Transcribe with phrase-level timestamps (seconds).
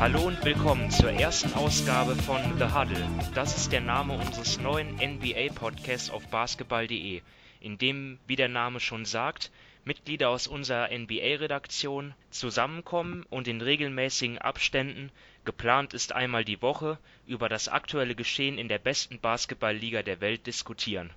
[0.00, 3.04] Hallo und willkommen zur ersten Ausgabe von The Huddle.
[3.34, 7.20] Das ist der Name unseres neuen NBA-Podcasts auf basketball.de,
[7.58, 9.50] in dem, wie der Name schon sagt,
[9.84, 15.10] Mitglieder aus unserer NBA-Redaktion zusammenkommen und in regelmäßigen Abständen,
[15.44, 20.46] geplant ist einmal die Woche, über das aktuelle Geschehen in der besten Basketballliga der Welt
[20.46, 21.10] diskutieren.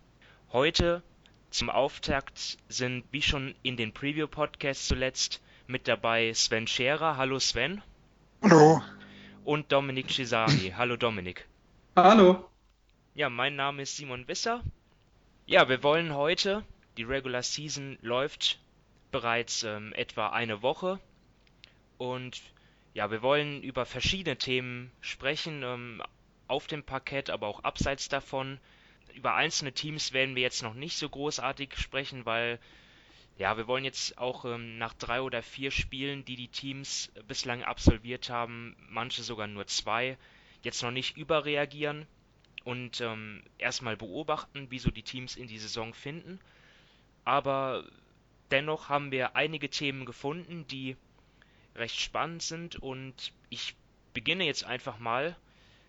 [0.51, 1.03] Heute
[1.51, 7.17] zum Auftakt sind, wie schon in den Preview-Podcasts zuletzt, mit dabei Sven Scherer.
[7.17, 7.83] Hallo Sven.
[8.43, 8.81] Hallo.
[9.45, 10.73] Und Dominik Cesari.
[10.75, 11.47] Hallo Dominik.
[11.95, 12.49] Hallo.
[13.13, 14.63] Ja, mein Name ist Simon Wisser.
[15.45, 16.65] Ja, wir wollen heute,
[16.97, 18.59] die Regular Season läuft
[19.11, 20.99] bereits ähm, etwa eine Woche
[21.99, 22.41] und
[22.95, 26.01] ja, wir wollen über verschiedene Themen sprechen, ähm,
[26.47, 28.59] auf dem Parkett, aber auch abseits davon.
[29.13, 32.57] Über einzelne Teams werden wir jetzt noch nicht so großartig sprechen, weil
[33.37, 37.63] ja, wir wollen jetzt auch ähm, nach drei oder vier Spielen, die die Teams bislang
[37.63, 40.17] absolviert haben, manche sogar nur zwei,
[40.63, 42.05] jetzt noch nicht überreagieren
[42.63, 46.39] und ähm, erstmal beobachten, wieso die Teams in die Saison finden.
[47.25, 47.83] Aber
[48.51, 50.95] dennoch haben wir einige Themen gefunden, die
[51.75, 53.75] recht spannend sind und ich
[54.13, 55.35] beginne jetzt einfach mal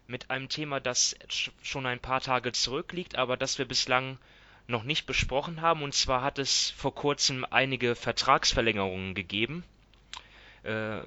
[0.07, 1.17] mit einem Thema, das
[1.63, 4.19] schon ein paar Tage zurückliegt, aber das wir bislang
[4.67, 5.83] noch nicht besprochen haben.
[5.83, 9.65] Und zwar hat es vor kurzem einige Vertragsverlängerungen gegeben
[10.63, 11.01] äh,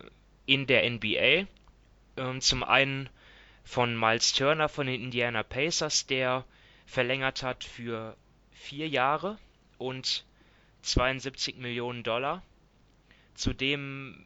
[0.45, 1.47] in der NBA.
[2.17, 3.09] Ähm, zum einen
[3.63, 6.45] von Miles Turner von den Indiana Pacers, der
[6.85, 8.15] verlängert hat für
[8.51, 9.37] vier Jahre
[9.77, 10.23] und
[10.83, 12.43] 72 Millionen Dollar.
[13.33, 14.25] Zudem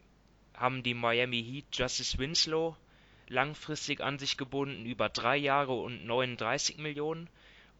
[0.53, 2.75] haben die Miami Heat Justice Winslow
[3.29, 7.29] langfristig an sich gebunden über drei Jahre und 39 Millionen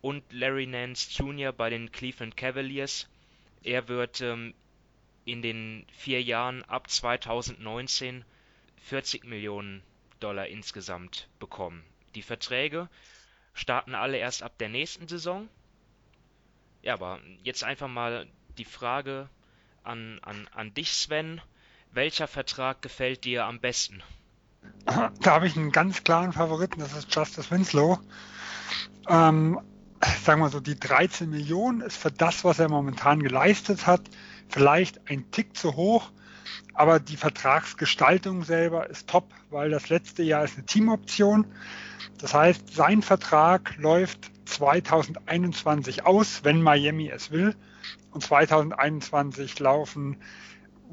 [0.02, 1.52] und Larry Nance Jr.
[1.52, 3.08] bei den Cleveland Cavaliers.
[3.64, 4.54] Er wird ähm,
[5.26, 8.24] in den vier Jahren ab 2019
[8.84, 9.84] 40 Millionen
[10.20, 11.84] Dollar insgesamt bekommen.
[12.16, 12.90] Die Verträge
[13.54, 15.48] starten alle erst ab der nächsten Saison.
[16.82, 18.28] Ja, aber jetzt einfach mal
[18.58, 19.30] die Frage
[19.84, 21.42] an, an, an dich, Sven.
[21.92, 24.02] Welcher Vertrag gefällt dir am besten?
[24.86, 28.00] Da habe ich einen ganz klaren Favoriten, das ist Justice Winslow.
[29.08, 29.60] Ähm,
[30.24, 34.02] sagen wir so, die 13 Millionen ist für das, was er momentan geleistet hat,
[34.48, 36.12] vielleicht ein Tick zu hoch,
[36.74, 41.46] aber die Vertragsgestaltung selber ist top, weil das letzte Jahr ist eine Teamoption.
[42.20, 47.56] Das heißt, sein Vertrag läuft 2021 aus, wenn Miami es will.
[48.12, 50.18] Und 2021 laufen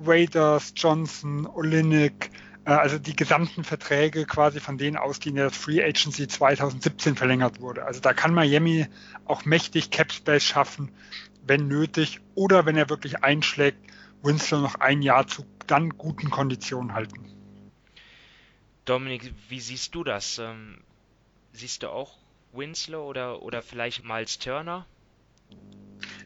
[0.04, 6.26] Raiders, Johnson, Olinik, äh, also die gesamten Verträge quasi von denen ausgehen, der Free Agency
[6.26, 7.84] 2017 verlängert wurde.
[7.84, 8.86] Also da kann Miami
[9.24, 10.90] auch mächtig Cap Space schaffen,
[11.46, 13.78] wenn nötig, oder wenn er wirklich einschlägt,
[14.22, 17.24] Winslow noch ein Jahr zu dann guten Konditionen halten.
[18.84, 20.38] Dominik, wie siehst du das?
[20.38, 20.78] Ähm,
[21.52, 22.18] siehst du auch
[22.52, 24.86] Winslow oder, oder vielleicht Miles Turner?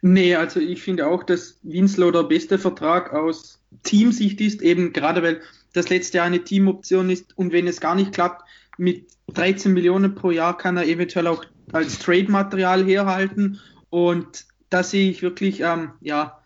[0.03, 5.23] Nee, also ich finde auch, dass Winslow der beste Vertrag aus Teamsicht ist, eben gerade
[5.23, 5.43] weil
[5.73, 8.43] das letzte Jahr eine Teamoption ist und wenn es gar nicht klappt,
[8.79, 13.61] mit 13 Millionen pro Jahr kann er eventuell auch als Trade-Material herhalten
[13.91, 16.41] und da sehe ich wirklich, ähm, ja,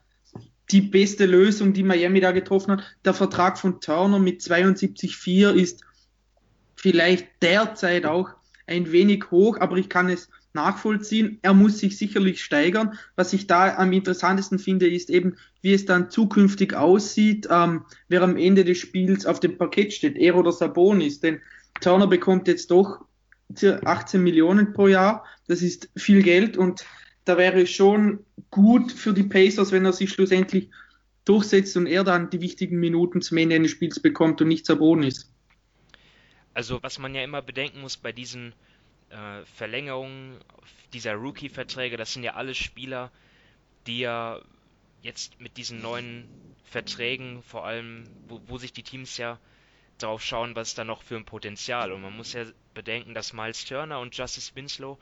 [0.70, 2.84] die beste Lösung, die Miami da getroffen hat.
[3.04, 5.82] Der Vertrag von Turner mit 72,4 ist
[6.74, 8.30] vielleicht derzeit auch
[8.66, 11.38] ein wenig hoch, aber ich kann es nachvollziehen.
[11.42, 12.98] Er muss sich sicherlich steigern.
[13.16, 18.22] Was ich da am interessantesten finde, ist eben, wie es dann zukünftig aussieht, ähm, wer
[18.22, 21.20] am Ende des Spiels auf dem Parkett steht, er oder Sabonis.
[21.20, 21.40] Denn
[21.80, 23.04] Turner bekommt jetzt doch
[23.84, 25.24] 18 Millionen pro Jahr.
[25.46, 26.84] Das ist viel Geld und
[27.24, 30.70] da wäre es schon gut für die Pacers, wenn er sich schlussendlich
[31.24, 35.30] durchsetzt und er dann die wichtigen Minuten zum Ende eines Spiels bekommt und nicht Sabonis.
[36.52, 38.54] Also was man ja immer bedenken muss bei diesen
[39.14, 40.38] äh, Verlängerungen
[40.92, 43.10] dieser Rookie-Verträge, das sind ja alle Spieler,
[43.86, 44.40] die ja
[45.02, 46.28] jetzt mit diesen neuen
[46.64, 49.38] Verträgen, vor allem, wo, wo sich die Teams ja
[49.98, 51.92] darauf schauen, was da noch für ein Potenzial.
[51.92, 52.44] Und man muss ja
[52.74, 54.98] bedenken, dass Miles Turner und Justice Winslow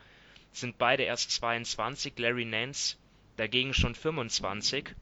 [0.51, 2.97] sind beide erst 22, Larry Nance
[3.37, 4.93] dagegen schon 25.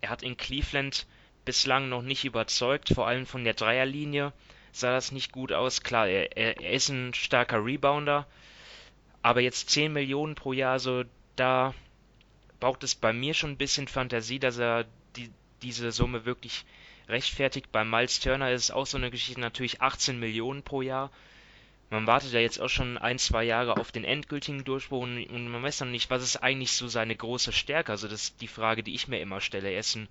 [0.00, 1.06] Er hat in Cleveland
[1.44, 4.32] bislang noch nicht überzeugt, vor allem von der Dreierlinie
[4.74, 5.82] sah das nicht gut aus.
[5.82, 8.26] Klar, er, er, ist ein starker Rebounder,
[9.22, 11.04] aber jetzt 10 Millionen pro Jahr, so
[11.36, 11.74] da
[12.60, 14.84] braucht es bei mir schon ein bisschen Fantasie, dass er
[15.16, 15.30] die,
[15.62, 16.64] diese Summe wirklich
[17.08, 17.70] rechtfertigt.
[17.70, 21.10] Bei Miles Turner ist es auch so eine Geschichte, natürlich 18 Millionen pro Jahr.
[21.90, 25.48] Man wartet ja jetzt auch schon ein, zwei Jahre auf den endgültigen Durchbruch und, und
[25.48, 27.92] man weiß noch nicht, was ist eigentlich so seine große Stärke.
[27.92, 29.70] Also das ist die Frage, die ich mir immer stelle.
[29.70, 30.08] Er ist ein,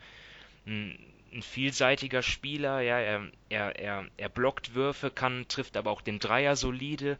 [0.68, 6.02] ein ein vielseitiger Spieler, ja, er, er, er, er blockt Würfe, kann, trifft aber auch
[6.02, 7.18] den Dreier solide,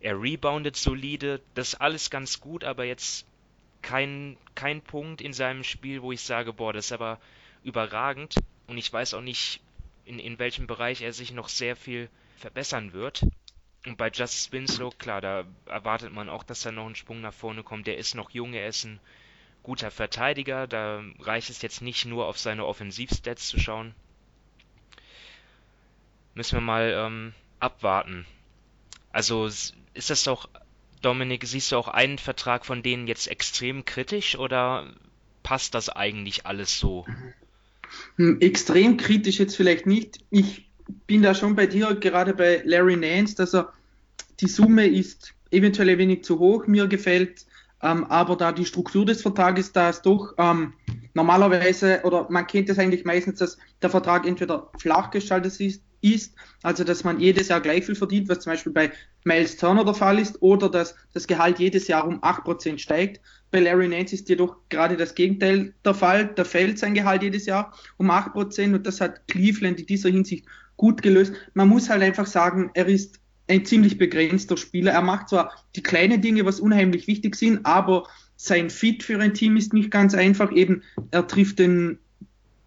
[0.00, 3.26] er reboundet solide, das ist alles ganz gut, aber jetzt
[3.82, 7.20] kein, kein Punkt in seinem Spiel, wo ich sage, boah, das ist aber
[7.62, 8.36] überragend
[8.66, 9.60] und ich weiß auch nicht,
[10.04, 13.26] in, in welchem Bereich er sich noch sehr viel verbessern wird.
[13.86, 17.34] Und bei Justice Winslow, klar, da erwartet man auch, dass er noch einen Sprung nach
[17.34, 17.86] vorne kommt.
[17.86, 19.00] Der ist noch jung, er ist ein
[19.66, 20.68] guter Verteidiger.
[20.68, 23.94] Da reicht es jetzt nicht nur auf seine Offensivstats zu schauen.
[26.34, 28.26] Müssen wir mal ähm, abwarten.
[29.10, 30.48] Also ist das doch,
[31.02, 34.92] Dominik, siehst du auch einen Vertrag von denen jetzt extrem kritisch oder
[35.42, 37.04] passt das eigentlich alles so?
[38.16, 40.20] Hm, extrem kritisch jetzt vielleicht nicht.
[40.30, 40.68] Ich
[41.08, 43.72] bin da schon bei dir, gerade bei Larry Nance, dass er
[44.38, 47.46] die Summe ist eventuell ein wenig zu hoch, mir gefällt,
[47.86, 50.72] ähm, aber da die Struktur des Vertrages, da ist doch ähm,
[51.14, 56.34] normalerweise, oder man kennt es eigentlich meistens, dass der Vertrag entweder flach gestaltet ist, ist,
[56.62, 58.92] also dass man jedes Jahr gleich viel verdient, was zum Beispiel bei
[59.24, 63.20] Miles Turner der Fall ist, oder dass das Gehalt jedes Jahr um 8% steigt.
[63.52, 66.32] Bei Larry Nance ist jedoch gerade das Gegenteil der Fall.
[66.34, 70.46] Da fällt sein Gehalt jedes Jahr um 8% und das hat Cleveland in dieser Hinsicht
[70.76, 71.32] gut gelöst.
[71.54, 74.92] Man muss halt einfach sagen, er ist ein ziemlich begrenzter Spieler.
[74.92, 79.34] Er macht zwar die kleinen Dinge, was unheimlich wichtig sind, aber sein Fit für ein
[79.34, 80.52] Team ist nicht ganz einfach.
[80.52, 81.98] Eben, er trifft den,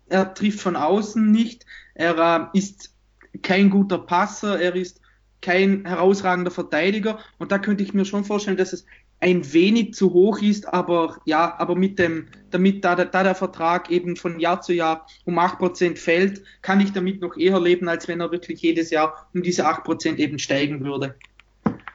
[0.07, 1.65] er trifft von außen nicht.
[1.93, 2.93] Er äh, ist
[3.41, 4.59] kein guter Passer.
[4.59, 5.01] Er ist
[5.41, 7.19] kein herausragender Verteidiger.
[7.37, 8.85] Und da könnte ich mir schon vorstellen, dass es
[9.21, 13.89] ein wenig zu hoch ist, aber ja, aber mit dem, damit da, da der Vertrag
[13.91, 18.07] eben von Jahr zu Jahr um 8% fällt, kann ich damit noch eher leben, als
[18.07, 21.15] wenn er wirklich jedes Jahr um diese 8% eben steigen würde.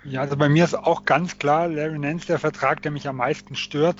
[0.05, 3.17] Ja, also bei mir ist auch ganz klar Larry Nance der Vertrag, der mich am
[3.17, 3.97] meisten stört.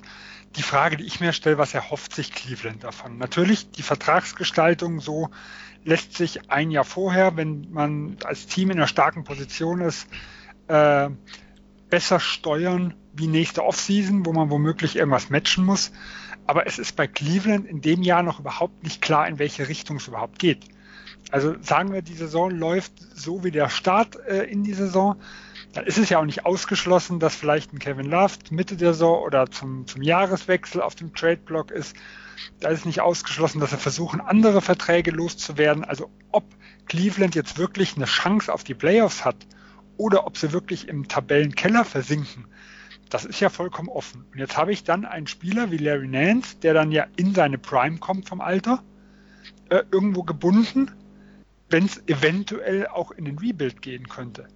[0.57, 3.17] Die Frage, die ich mir stelle, was erhofft sich Cleveland davon?
[3.17, 5.31] Natürlich die Vertragsgestaltung so
[5.83, 10.07] lässt sich ein Jahr vorher, wenn man als Team in einer starken Position ist,
[10.69, 11.09] äh,
[11.89, 15.93] besser steuern wie nächste Offseason, wo man womöglich irgendwas matchen muss.
[16.47, 19.97] Aber es ist bei Cleveland in dem Jahr noch überhaupt nicht klar, in welche Richtung
[19.97, 20.65] es überhaupt geht.
[21.31, 25.17] Also sagen wir, die Saison läuft so wie der Start äh, in die Saison,
[25.73, 29.23] dann ist es ja auch nicht ausgeschlossen, dass vielleicht ein Kevin Love Mitte der Saison
[29.23, 31.97] oder zum, zum Jahreswechsel auf dem Trade-Block ist.
[32.61, 35.85] Da ist nicht ausgeschlossen, dass sie versuchen, andere Verträge loszuwerden.
[35.85, 36.45] Also ob
[36.87, 39.37] Cleveland jetzt wirklich eine Chance auf die Playoffs hat
[39.97, 42.47] oder ob sie wirklich im Tabellenkeller versinken,
[43.15, 44.25] das ist ja vollkommen offen.
[44.33, 47.59] Und jetzt habe ich dann einen Spieler wie Larry Nance, der dann ja in seine
[47.59, 48.83] Prime kommt vom Alter,
[49.69, 50.91] äh, irgendwo gebunden,
[51.71, 54.49] wenn es eventuell auch in den Rebuild gehen könnte.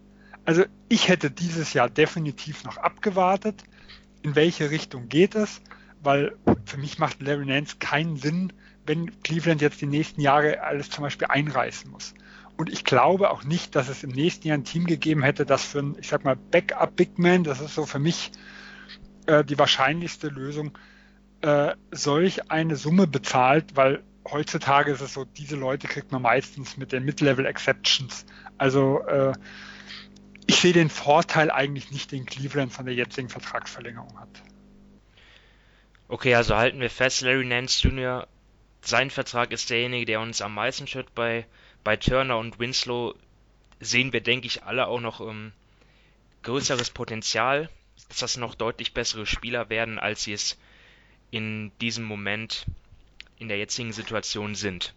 [0.44, 3.62] Also ich hätte dieses Jahr definitiv noch abgewartet,
[4.22, 5.62] in welche Richtung geht es,
[6.02, 8.52] weil für mich macht Larry Nance keinen Sinn,
[8.86, 12.12] wenn Cleveland jetzt die nächsten Jahre alles zum Beispiel einreißen muss.
[12.58, 15.64] Und ich glaube auch nicht, dass es im nächsten Jahr ein Team gegeben hätte, das
[15.64, 18.32] für ein, ich sag mal, Backup Big Man, das ist so für mich
[19.26, 20.76] äh, die wahrscheinlichste Lösung,
[21.40, 26.76] äh, solch eine Summe bezahlt, weil heutzutage ist es so, diese Leute kriegt man meistens
[26.76, 28.26] mit den Mid-Level Exceptions.
[28.58, 29.34] Also äh,
[30.48, 34.42] ich sehe den Vorteil eigentlich nicht, den Cleveland von der jetzigen Vertragsverlängerung hat.
[36.08, 38.26] Okay, also halten wir fest, Larry Nance Jr.,
[38.80, 41.46] sein Vertrag ist derjenige, der uns am meisten stört bei
[41.84, 43.14] bei Turner und Winslow
[43.80, 45.52] sehen wir, denke ich, alle auch noch ähm,
[46.42, 47.68] größeres Potenzial,
[48.08, 50.58] dass das noch deutlich bessere Spieler werden, als sie es
[51.30, 52.66] in diesem Moment
[53.38, 54.94] in der jetzigen Situation sind.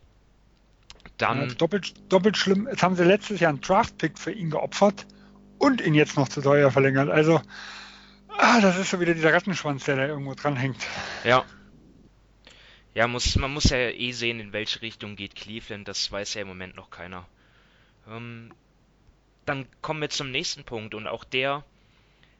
[1.17, 2.67] Dann ja, doppelt, doppelt schlimm.
[2.69, 5.05] Jetzt haben sie letztes Jahr einen Draft-Pick für ihn geopfert
[5.57, 7.09] und ihn jetzt noch zu teuer verlängert.
[7.09, 7.41] Also,
[8.37, 10.87] ah, das ist so wieder dieser Rattenschwanz, der da irgendwo dran hängt.
[11.23, 11.43] Ja,
[12.93, 15.87] ja, muss, man muss ja eh sehen, in welche Richtung geht Cleveland.
[15.87, 17.27] Das weiß ja im Moment noch keiner.
[18.07, 18.53] Ähm,
[19.45, 21.63] dann kommen wir zum nächsten Punkt und auch der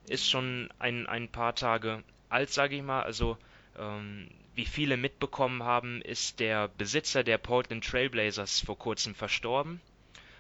[0.08, 3.03] ist schon ein, ein paar Tage alt, sage ich mal.
[3.03, 3.38] Also
[3.77, 9.79] ähm, wie viele mitbekommen haben, ist der Besitzer der Portland Trailblazers vor kurzem verstorben.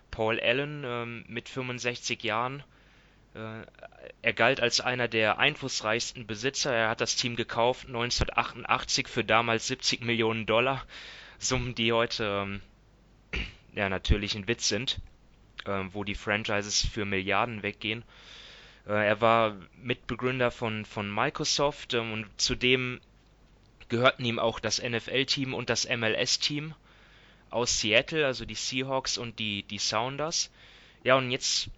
[0.09, 2.63] Paul Allen ähm, mit 65 Jahren
[3.33, 6.73] er galt als einer der einflussreichsten Besitzer.
[6.73, 10.85] Er hat das Team gekauft 1988 für damals 70 Millionen Dollar.
[11.39, 12.61] Summen, die heute ähm,
[13.73, 14.99] ja natürlich ein Witz sind,
[15.65, 18.03] äh, wo die Franchises für Milliarden weggehen.
[18.85, 23.01] Äh, er war Mitbegründer von, von Microsoft ähm, und zudem
[23.89, 26.75] gehörten ihm auch das NFL-Team und das MLS-Team
[27.49, 30.51] aus Seattle, also die Seahawks und die, die Sounders.
[31.03, 31.69] Ja, und jetzt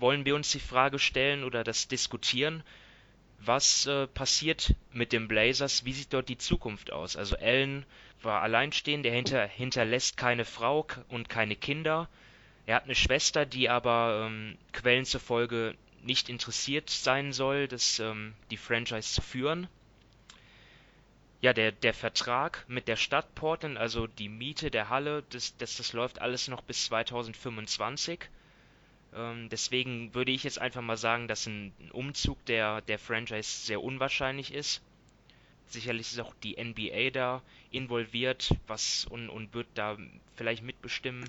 [0.00, 2.62] wollen wir uns die Frage stellen oder das diskutieren,
[3.40, 5.84] Was äh, passiert mit den Blazers?
[5.84, 7.16] Wie sieht dort die Zukunft aus?
[7.16, 7.86] Also Allen
[8.22, 12.08] war alleinstehend, er hinter, hinterlässt keine Frau und keine Kinder.
[12.66, 18.34] Er hat eine Schwester, die aber ähm, Quellen zufolge nicht interessiert sein soll, das, ähm,
[18.50, 19.68] die Franchise zu führen.
[21.40, 25.76] Ja, der, der Vertrag mit der Stadt Portland, also die Miete der Halle, das, das,
[25.76, 28.28] das läuft alles noch bis 2025.
[29.14, 33.82] Ähm, deswegen würde ich jetzt einfach mal sagen, dass ein, Umzug der, der Franchise sehr
[33.82, 34.82] unwahrscheinlich ist.
[35.66, 39.96] Sicherlich ist auch die NBA da involviert, was und, und wird da
[40.36, 41.28] vielleicht mitbestimmen,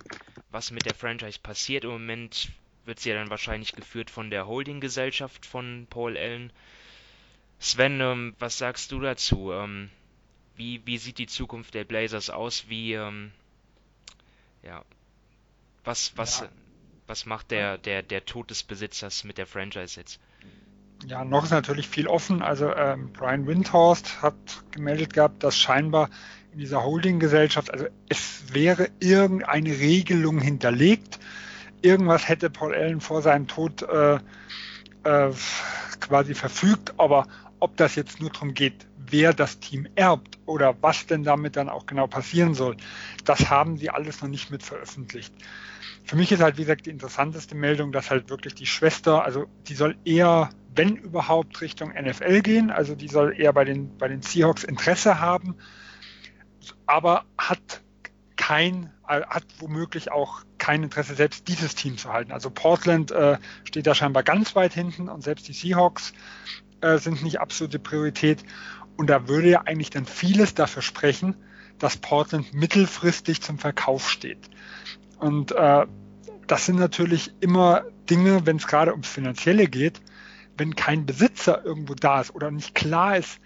[0.52, 1.84] was mit der Franchise passiert.
[1.84, 2.50] Im Moment
[2.86, 6.52] wird sie ja dann wahrscheinlich geführt von der Holdinggesellschaft von Paul Allen.
[7.60, 9.52] Sven, ähm, was sagst du dazu?
[9.52, 9.90] Ähm,
[10.56, 12.70] wie, wie sieht die Zukunft der Blazers aus?
[12.70, 13.32] Wie, ähm,
[14.64, 14.84] ja,
[15.84, 16.50] was, was, ja.
[17.10, 20.20] Was macht der, der, der Tod des Besitzers mit der Franchise jetzt?
[21.08, 22.42] Ja, noch ist natürlich viel offen.
[22.42, 24.36] Also ähm, Brian Windhorst hat
[24.72, 26.10] gemeldet gehabt, dass scheinbar
[26.54, 31.20] in dieser Holdinggesellschaft, also es wäre irgendeine Regelung hinterlegt.
[31.82, 34.16] Irgendwas hätte Paul Allen vor seinem Tod äh,
[35.04, 35.32] äh,
[36.00, 37.28] quasi verfügt, aber
[37.60, 41.70] ob das jetzt nur darum geht, wer das Team erbt oder was denn damit dann
[41.70, 42.78] auch genau passieren soll,
[43.26, 45.34] das haben sie alles noch nicht mit veröffentlicht.
[46.10, 49.46] Für mich ist halt, wie gesagt, die interessanteste Meldung, dass halt wirklich die Schwester, also
[49.68, 54.08] die soll eher, wenn überhaupt, Richtung NFL gehen, also die soll eher bei den, bei
[54.08, 55.56] den Seahawks Interesse haben,
[56.88, 57.84] aber hat
[58.38, 62.32] kein, äh, hat womöglich auch kein Interesse, selbst dieses Team zu halten.
[62.32, 66.14] Also Portland äh, steht da scheinbar ganz weit hinten und selbst die Seahawks
[66.82, 68.44] äh, sind nicht absolute Priorität.
[68.98, 71.36] Und da würde ja eigentlich dann vieles dafür sprechen,
[71.78, 74.50] dass Portland mittelfristig zum Verkauf steht.
[75.20, 75.86] Und äh,
[76.48, 80.02] das sind natürlich immer Dinge, wenn es gerade ums Finanzielle geht,
[80.58, 83.40] wenn kein Besitzer irgendwo da ist oder nicht klar ist,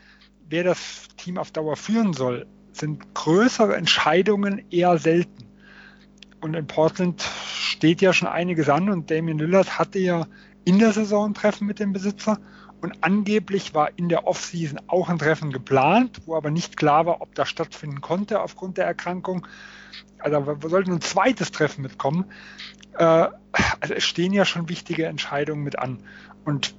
[0.49, 5.45] wer das Team auf Dauer führen soll, sind größere Entscheidungen eher selten.
[6.41, 10.27] Und in Portland steht ja schon einiges an und Damien Lillard hatte ja
[10.65, 12.39] in der Saison ein Treffen mit dem Besitzer
[12.81, 17.21] und angeblich war in der Offseason auch ein Treffen geplant, wo aber nicht klar war,
[17.21, 19.47] ob das stattfinden konnte aufgrund der Erkrankung.
[20.19, 22.25] Also wir sollten ein zweites Treffen mitkommen.
[22.97, 23.27] Äh,
[23.79, 25.99] also es stehen ja schon wichtige Entscheidungen mit an.
[26.45, 26.75] Und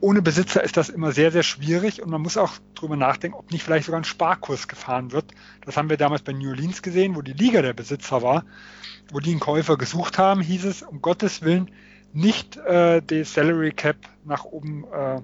[0.00, 3.50] ohne Besitzer ist das immer sehr, sehr schwierig und man muss auch drüber nachdenken, ob
[3.50, 5.32] nicht vielleicht sogar ein Sparkurs gefahren wird.
[5.64, 8.44] Das haben wir damals bei New Orleans gesehen, wo die Liga der Besitzer war,
[9.10, 11.70] wo die einen Käufer gesucht haben, hieß es, um Gottes Willen,
[12.12, 15.20] nicht äh, die Salary Cap nach oben, äh,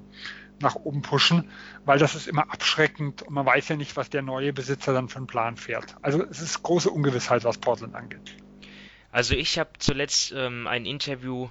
[0.63, 1.51] nach oben pushen,
[1.85, 5.09] weil das ist immer abschreckend und man weiß ja nicht, was der neue Besitzer dann
[5.09, 5.97] für einen Plan fährt.
[6.03, 8.37] Also es ist große Ungewissheit, was Portland angeht.
[9.13, 11.49] Also ich habe zuletzt ähm, ein Interview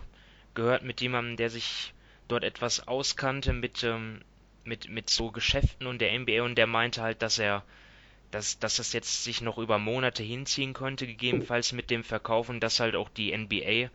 [0.54, 1.94] gehört mit jemandem, der sich
[2.28, 4.22] dort etwas auskannte mit, ähm,
[4.64, 7.64] mit, mit so Geschäften und der NBA und der meinte halt, dass er
[8.32, 12.60] dass, dass das jetzt sich noch über Monate hinziehen könnte, gegebenenfalls mit dem Verkauf und
[12.60, 13.90] dass halt auch die NBA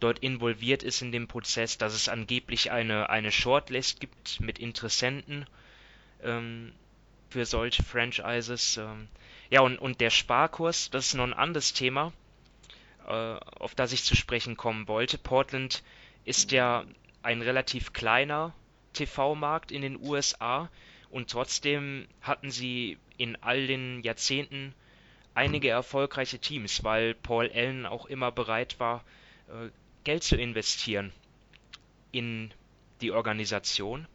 [0.00, 5.46] dort involviert ist in dem Prozess, dass es angeblich eine, eine Shortlist gibt mit Interessenten
[6.22, 6.72] ähm,
[7.30, 8.76] für solche Franchises.
[8.76, 9.08] Ähm.
[9.50, 12.12] Ja, und, und der Sparkurs, das ist noch ein anderes Thema,
[13.06, 15.18] äh, auf das ich zu sprechen kommen wollte.
[15.18, 15.82] Portland
[16.24, 16.84] ist ja
[17.22, 18.54] ein relativ kleiner
[18.92, 20.70] TV-Markt in den USA
[21.10, 24.74] und trotzdem hatten sie in all den Jahrzehnten
[25.34, 29.04] einige erfolgreiche Teams, weil Paul Allen auch immer bereit war,
[29.48, 29.70] äh,
[30.06, 31.10] Geld zu investieren
[32.12, 32.54] in
[33.00, 34.06] die Organisation.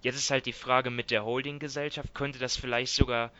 [0.00, 3.32] Jetzt ist halt die Frage mit der Holdinggesellschaft, könnte das vielleicht sogar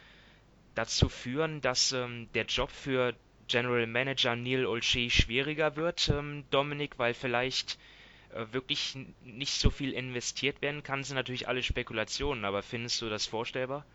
[0.75, 3.15] dazu führen, dass ähm, der Job für
[3.47, 7.79] General Manager Neil Olshey schwieriger wird, ähm, Dominik, weil vielleicht
[8.35, 13.09] äh, wirklich nicht so viel investiert werden kann, sind natürlich alle Spekulationen, aber findest du
[13.09, 13.87] das vorstellbar?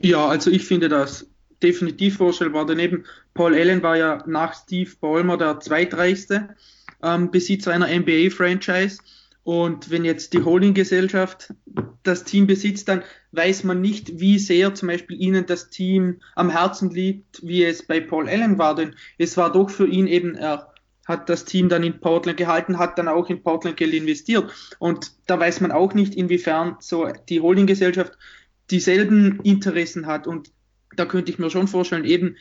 [0.00, 1.30] Ja, also ich finde das
[1.62, 2.66] definitiv vorstellbar.
[2.66, 6.56] Daneben, Paul Allen war ja nach Steve Ballmer der zweitreichste
[7.02, 8.98] ähm, Besitzer einer NBA-Franchise.
[9.44, 11.52] Und wenn jetzt die Holding-Gesellschaft
[12.04, 16.50] das Team besitzt, dann weiß man nicht, wie sehr zum Beispiel ihnen das Team am
[16.50, 18.74] Herzen liegt, wie es bei Paul Allen war.
[18.74, 20.72] Denn es war doch für ihn eben, er
[21.06, 24.52] hat das Team dann in Portland gehalten, hat dann auch in Portland Geld investiert.
[24.78, 28.16] Und da weiß man auch nicht, inwiefern so die Holding-Gesellschaft
[28.70, 30.28] dieselben Interessen hat.
[30.28, 30.52] Und
[30.96, 32.36] da könnte ich mir schon vorstellen, eben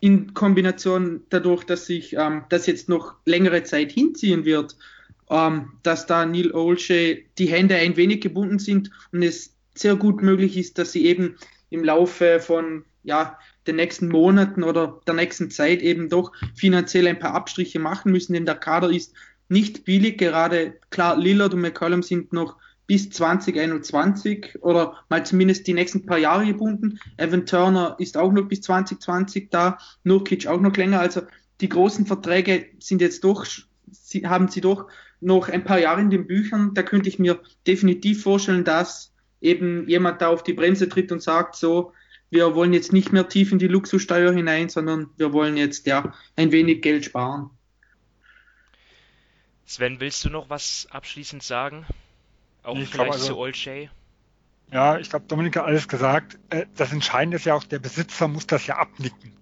[0.00, 4.76] in Kombination dadurch, dass sich ähm, das jetzt noch längere Zeit hinziehen wird,
[5.30, 10.22] ähm, dass da Neil Olshay die Hände ein wenig gebunden sind und es sehr gut
[10.22, 11.36] möglich ist, dass sie eben
[11.70, 17.18] im Laufe von ja, den nächsten Monaten oder der nächsten Zeit eben doch finanziell ein
[17.18, 19.12] paar Abstriche machen müssen, denn der Kader ist
[19.48, 20.18] nicht billig.
[20.18, 26.18] Gerade klar, Lillard und McCollum sind noch bis 2021 oder mal zumindest die nächsten paar
[26.18, 27.00] Jahre gebunden.
[27.16, 31.00] Evan Turner ist auch noch bis 2020 da, Nurkic auch noch länger.
[31.00, 31.22] Also
[31.60, 33.46] die großen Verträge sind jetzt doch,
[34.24, 34.88] haben sie doch
[35.20, 36.74] noch ein paar Jahre in den Büchern.
[36.74, 41.22] Da könnte ich mir definitiv vorstellen, dass eben jemand da auf die Bremse tritt und
[41.22, 41.92] sagt, so,
[42.30, 46.12] wir wollen jetzt nicht mehr tief in die Luxussteuer hinein, sondern wir wollen jetzt ja
[46.34, 47.50] ein wenig Geld sparen.
[49.64, 51.86] Sven, willst du noch was abschließend sagen?
[52.66, 53.88] Auch ich vielleicht also, zu Old Shay?
[54.72, 56.38] Ja, ich glaube, Dominik hat alles gesagt.
[56.50, 59.32] Äh, das Entscheidende ist ja auch, der Besitzer muss das ja abnicken.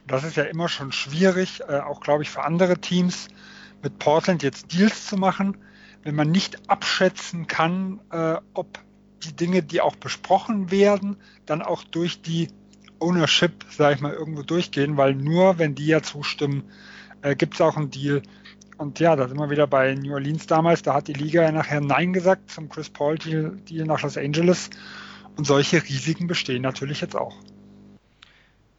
[0.00, 3.28] Und das ist ja immer schon schwierig, äh, auch glaube ich für andere Teams,
[3.82, 5.58] mit Portland jetzt Deals zu machen,
[6.02, 8.78] wenn man nicht abschätzen kann, äh, ob
[9.22, 12.48] die Dinge, die auch besprochen werden, dann auch durch die
[12.98, 16.64] Ownership, sage ich mal, irgendwo durchgehen, weil nur wenn die ja zustimmen,
[17.20, 18.22] äh, gibt es auch einen Deal.
[18.78, 21.52] Und ja, da sind wir wieder bei New Orleans damals, da hat die Liga ja
[21.52, 24.70] nachher Nein gesagt zum Chris Paul Deal, nach Los Angeles.
[25.36, 27.34] Und solche Risiken bestehen natürlich jetzt auch.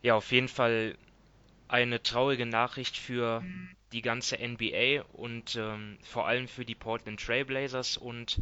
[0.01, 0.95] Ja, auf jeden Fall
[1.67, 3.43] eine traurige Nachricht für
[3.93, 8.39] die ganze NBA und ähm, vor allem für die Portland Trailblazers und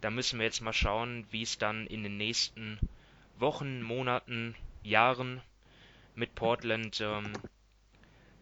[0.00, 2.78] da müssen wir jetzt mal schauen, wie es dann in den nächsten
[3.38, 5.40] Wochen, Monaten, Jahren
[6.14, 7.32] mit Portland ähm,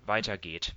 [0.06, 0.74] weitergeht.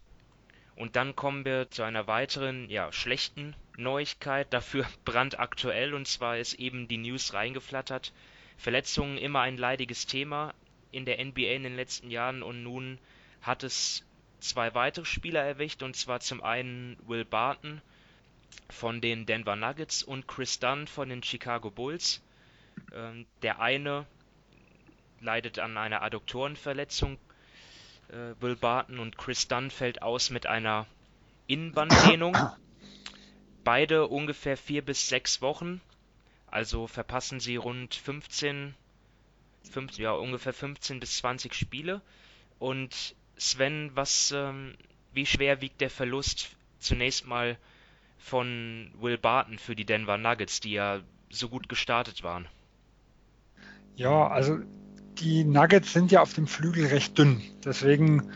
[0.76, 6.54] Und dann kommen wir zu einer weiteren, ja, schlechten Neuigkeit, dafür brandaktuell, und zwar ist
[6.56, 8.14] eben die News reingeflattert.
[8.58, 10.54] Verletzungen immer ein leidiges Thema
[10.92, 13.00] in der NBA in den letzten Jahren und nun
[13.42, 14.06] hat es
[14.40, 17.82] zwei weitere Spieler erwischt, und zwar zum einen Will Barton,
[18.70, 22.22] von den Denver Nuggets und Chris Dunn von den Chicago Bulls.
[22.94, 24.06] Ähm, der eine
[25.22, 27.18] leidet an einer Adduktorenverletzung,
[28.10, 30.86] äh, Will Barton, und Chris Dunn fällt aus mit einer
[31.48, 32.38] Innenbanddehnung.
[33.64, 35.82] Beide ungefähr vier bis sechs Wochen,
[36.48, 38.76] also verpassen sie rund 15,
[39.72, 42.02] 15 ja, ungefähr 15 bis 20 Spiele.
[42.60, 44.76] Und Sven, was, ähm,
[45.14, 47.58] wie schwer wiegt der Verlust zunächst mal
[48.18, 52.48] von Will Barton für die Denver Nuggets, die ja so gut gestartet waren.
[53.96, 54.60] Ja, also
[55.20, 57.42] die Nuggets sind ja auf dem Flügel recht dünn.
[57.64, 58.30] Deswegen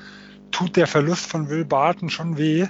[0.52, 2.68] tut der Verlust von Will Barton schon weh,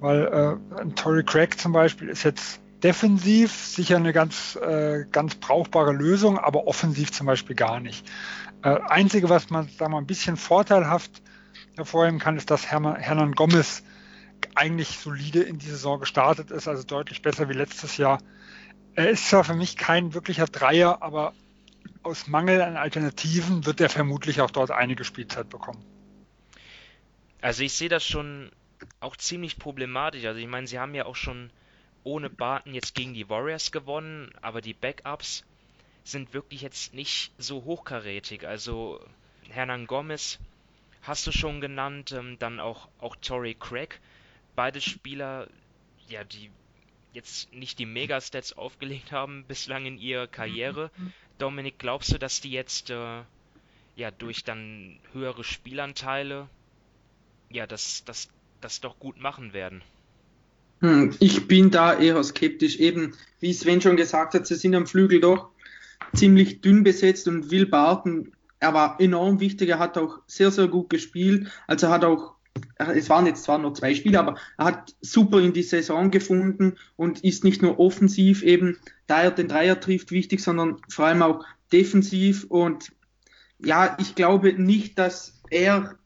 [0.00, 5.92] weil äh, Tory Craig zum Beispiel ist jetzt defensiv sicher eine ganz, äh, ganz brauchbare
[5.92, 8.06] Lösung, aber offensiv zum Beispiel gar nicht.
[8.62, 11.22] Äh, einzige, was man da mal ein bisschen vorteilhaft
[11.76, 13.82] hervorheben kann, ist, dass Hermann, Hernan Gomez
[14.54, 18.18] eigentlich solide in die Saison gestartet ist, also deutlich besser wie letztes Jahr.
[18.94, 21.32] Er ist zwar für mich kein wirklicher Dreier, aber
[22.02, 25.84] aus Mangel an Alternativen wird er vermutlich auch dort einige Spielzeit bekommen.
[27.40, 28.50] Also ich sehe das schon
[29.00, 30.24] auch ziemlich problematisch.
[30.24, 31.50] Also ich meine, sie haben ja auch schon
[32.04, 35.44] ohne Barton jetzt gegen die Warriors gewonnen, aber die Backups
[36.04, 38.46] sind wirklich jetzt nicht so hochkarätig.
[38.46, 39.00] Also
[39.48, 40.38] Hernan Gomez
[41.02, 44.00] hast du schon genannt, ähm, dann auch, auch Torrey Craig
[44.54, 45.48] beide Spieler,
[46.08, 46.50] ja, die
[47.12, 50.90] jetzt nicht die Megastats aufgelegt haben bislang in ihrer Karriere.
[51.38, 53.22] Dominik, glaubst du, dass die jetzt äh,
[53.96, 56.48] ja durch dann höhere Spielanteile
[57.50, 58.28] ja das, das,
[58.60, 59.82] das doch gut machen werden?
[60.80, 62.76] Hm, ich bin da eher skeptisch.
[62.76, 65.50] Eben, wie Sven schon gesagt hat, sie sind am Flügel doch
[66.14, 70.68] ziemlich dünn besetzt und Will Barton, er war enorm wichtig, er hat auch sehr, sehr
[70.68, 71.48] gut gespielt.
[71.66, 72.34] Also hat auch
[72.78, 76.76] es waren jetzt zwar nur zwei Spiele, aber er hat super in die Saison gefunden
[76.96, 81.22] und ist nicht nur offensiv eben, da er den Dreier trifft, wichtig, sondern vor allem
[81.22, 82.44] auch defensiv.
[82.44, 82.92] Und
[83.58, 85.96] ja, ich glaube nicht, dass er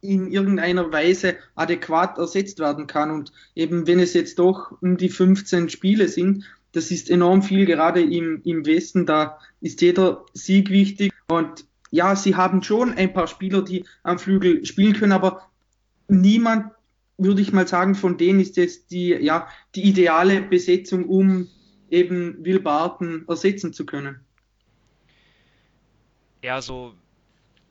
[0.00, 3.10] in irgendeiner Weise adäquat ersetzt werden kann.
[3.10, 7.66] Und eben wenn es jetzt doch um die 15 Spiele sind, das ist enorm viel,
[7.66, 11.12] gerade im, im Westen, da ist jeder Sieg wichtig.
[11.28, 15.47] Und ja, sie haben schon ein paar Spieler, die am Flügel spielen können, aber
[16.08, 16.72] niemand,
[17.16, 21.48] würde ich mal sagen, von denen ist jetzt die, ja, die ideale Besetzung, um
[21.90, 24.20] eben Will Barton ersetzen zu können.
[26.42, 26.94] Ja, so,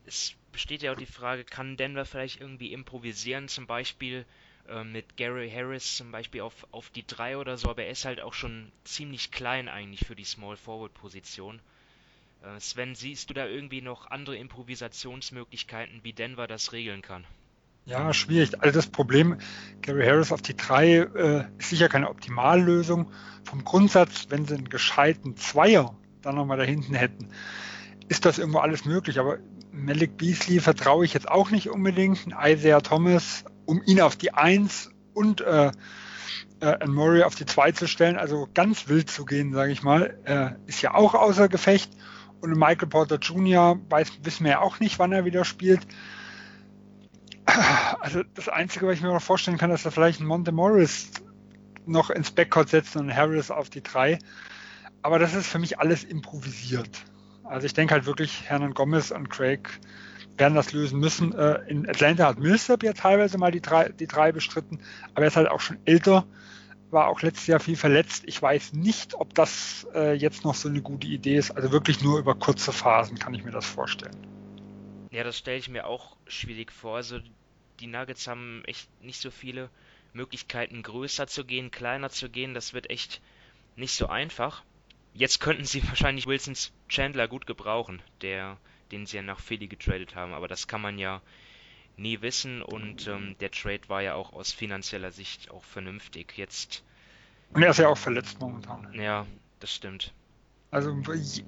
[0.06, 4.26] es besteht ja auch die Frage, kann Denver vielleicht irgendwie improvisieren, zum Beispiel
[4.68, 8.04] äh, mit Gary Harris zum Beispiel auf, auf die 3 oder so, aber er ist
[8.04, 11.60] halt auch schon ziemlich klein eigentlich für die Small Forward Position.
[12.42, 17.24] Äh, Sven, siehst du da irgendwie noch andere Improvisationsmöglichkeiten, wie Denver das regeln kann?
[17.88, 18.60] Ja, schwierig.
[18.60, 19.38] Also das Problem,
[19.80, 23.10] Gary Harris auf die drei äh, ist sicher keine Optimallösung.
[23.44, 27.30] Vom Grundsatz, wenn sie einen gescheiten Zweier dann nochmal da hinten hätten,
[28.08, 29.18] ist das irgendwo alles möglich.
[29.18, 29.38] Aber
[29.72, 32.26] Malik Beasley vertraue ich jetzt auch nicht unbedingt.
[32.38, 35.72] Isaiah Thomas, um ihn auf die Eins und äh,
[36.60, 40.18] äh, Murray auf die 2 zu stellen, also ganz wild zu gehen, sage ich mal,
[40.24, 41.90] äh, ist ja auch außer Gefecht.
[42.42, 43.80] Und Michael Porter Jr.
[43.88, 45.86] weiß, wissen wir ja auch nicht, wann er wieder spielt.
[48.00, 51.10] Also das Einzige, was ich mir noch vorstellen kann, dass er vielleicht einen Monte Morris
[51.86, 54.18] noch ins Backcourt setzt und Harris auf die 3.
[55.02, 57.04] Aber das ist für mich alles improvisiert.
[57.44, 59.80] Also ich denke halt wirklich, Hernan Gomez und Craig
[60.36, 61.34] werden das lösen müssen.
[61.34, 64.80] Äh, in Atlanta hat Millsap ja teilweise mal die drei, die drei bestritten,
[65.14, 66.26] aber er ist halt auch schon älter,
[66.90, 68.24] war auch letztes Jahr viel verletzt.
[68.26, 71.50] Ich weiß nicht, ob das äh, jetzt noch so eine gute Idee ist.
[71.50, 74.16] Also wirklich nur über kurze Phasen kann ich mir das vorstellen.
[75.10, 76.96] Ja, das stelle ich mir auch schwierig vor.
[76.96, 77.18] Also
[77.80, 79.70] die Nuggets haben echt nicht so viele
[80.12, 82.54] Möglichkeiten, größer zu gehen, kleiner zu gehen.
[82.54, 83.20] Das wird echt
[83.76, 84.62] nicht so einfach.
[85.14, 88.58] Jetzt könnten sie wahrscheinlich Wilsons Chandler gut gebrauchen, der
[88.90, 90.32] den sie ja nach Philly getradet haben.
[90.32, 91.20] Aber das kann man ja
[91.96, 96.34] nie wissen und ähm, der Trade war ja auch aus finanzieller Sicht auch vernünftig.
[96.36, 96.84] Jetzt.
[97.52, 98.92] Und er ist ja auch verletzt momentan.
[98.94, 99.26] Ja,
[99.60, 100.12] das stimmt.
[100.70, 100.94] Also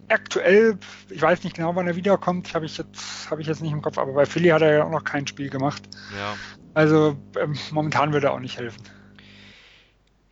[0.09, 0.79] aktuell,
[1.11, 3.83] ich weiß nicht genau, wann er wiederkommt, habe ich jetzt habe ich jetzt nicht im
[3.83, 5.83] Kopf, aber bei Philly hat er ja auch noch kein Spiel gemacht.
[6.17, 6.37] Ja.
[6.73, 8.83] Also ähm, momentan würde er auch nicht helfen.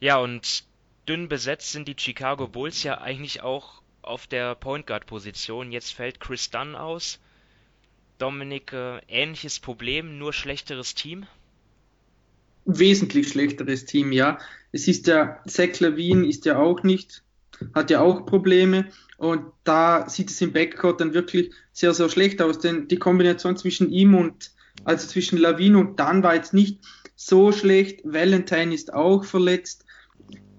[0.01, 0.65] Ja, und
[1.07, 5.71] dünn besetzt sind die Chicago Bulls ja eigentlich auch auf der Point Guard Position.
[5.71, 7.19] Jetzt fällt Chris Dunn aus.
[8.19, 11.27] Dominik, äh, ähnliches Problem, nur schlechteres Team?
[12.65, 14.39] Wesentlich schlechteres Team, ja.
[14.73, 17.23] Es ist ja, Zach Levine ist ja auch nicht,
[17.75, 22.41] hat ja auch Probleme und da sieht es im Backcourt dann wirklich sehr, sehr schlecht
[22.41, 24.53] aus, denn die Kombination zwischen ihm und,
[24.85, 26.85] also zwischen Lawine und Dunn war jetzt nicht
[27.17, 28.01] so schlecht.
[28.05, 29.85] Valentine ist auch verletzt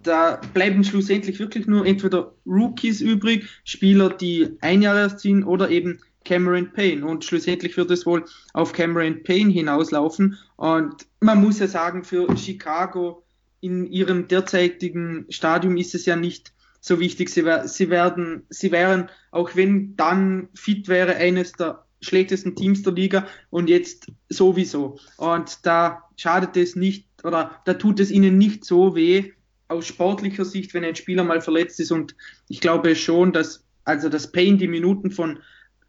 [0.03, 5.69] da bleiben schlussendlich wirklich nur entweder Rookies übrig, Spieler, die ein Jahr erst sind, oder
[5.69, 7.05] eben Cameron Payne.
[7.05, 10.38] Und schlussendlich wird es wohl auf Cameron Payne hinauslaufen.
[10.57, 13.23] Und man muss ja sagen, für Chicago
[13.62, 17.29] in ihrem derzeitigen Stadium ist es ja nicht so wichtig.
[17.29, 22.93] Sie, sie werden, sie wären, auch wenn dann fit wäre, eines der schlechtesten Teams der
[22.93, 24.99] Liga und jetzt sowieso.
[25.17, 29.33] Und da schadet es nicht oder da tut es ihnen nicht so weh,
[29.67, 32.15] aus sportlicher Sicht, wenn ein Spieler mal verletzt ist und
[32.47, 35.39] ich glaube schon, dass also das Payne die Minuten von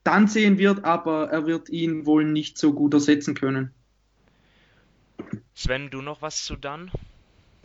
[0.04, 3.70] dann sehen wird, aber er wird ihn wohl nicht so gut ersetzen können.
[5.54, 6.90] Sven, du noch was zu dann?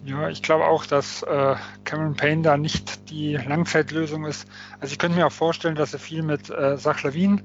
[0.06, 4.48] Ja, ich glaube auch, dass äh, Cameron Payne da nicht die Langzeitlösung ist.
[4.80, 7.42] Also ich könnte mir auch vorstellen, dass er viel mit äh, Sachlavin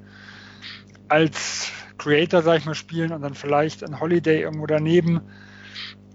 [1.09, 5.23] als Creator, sag ich mal, spielen und dann vielleicht ein Holiday irgendwo daneben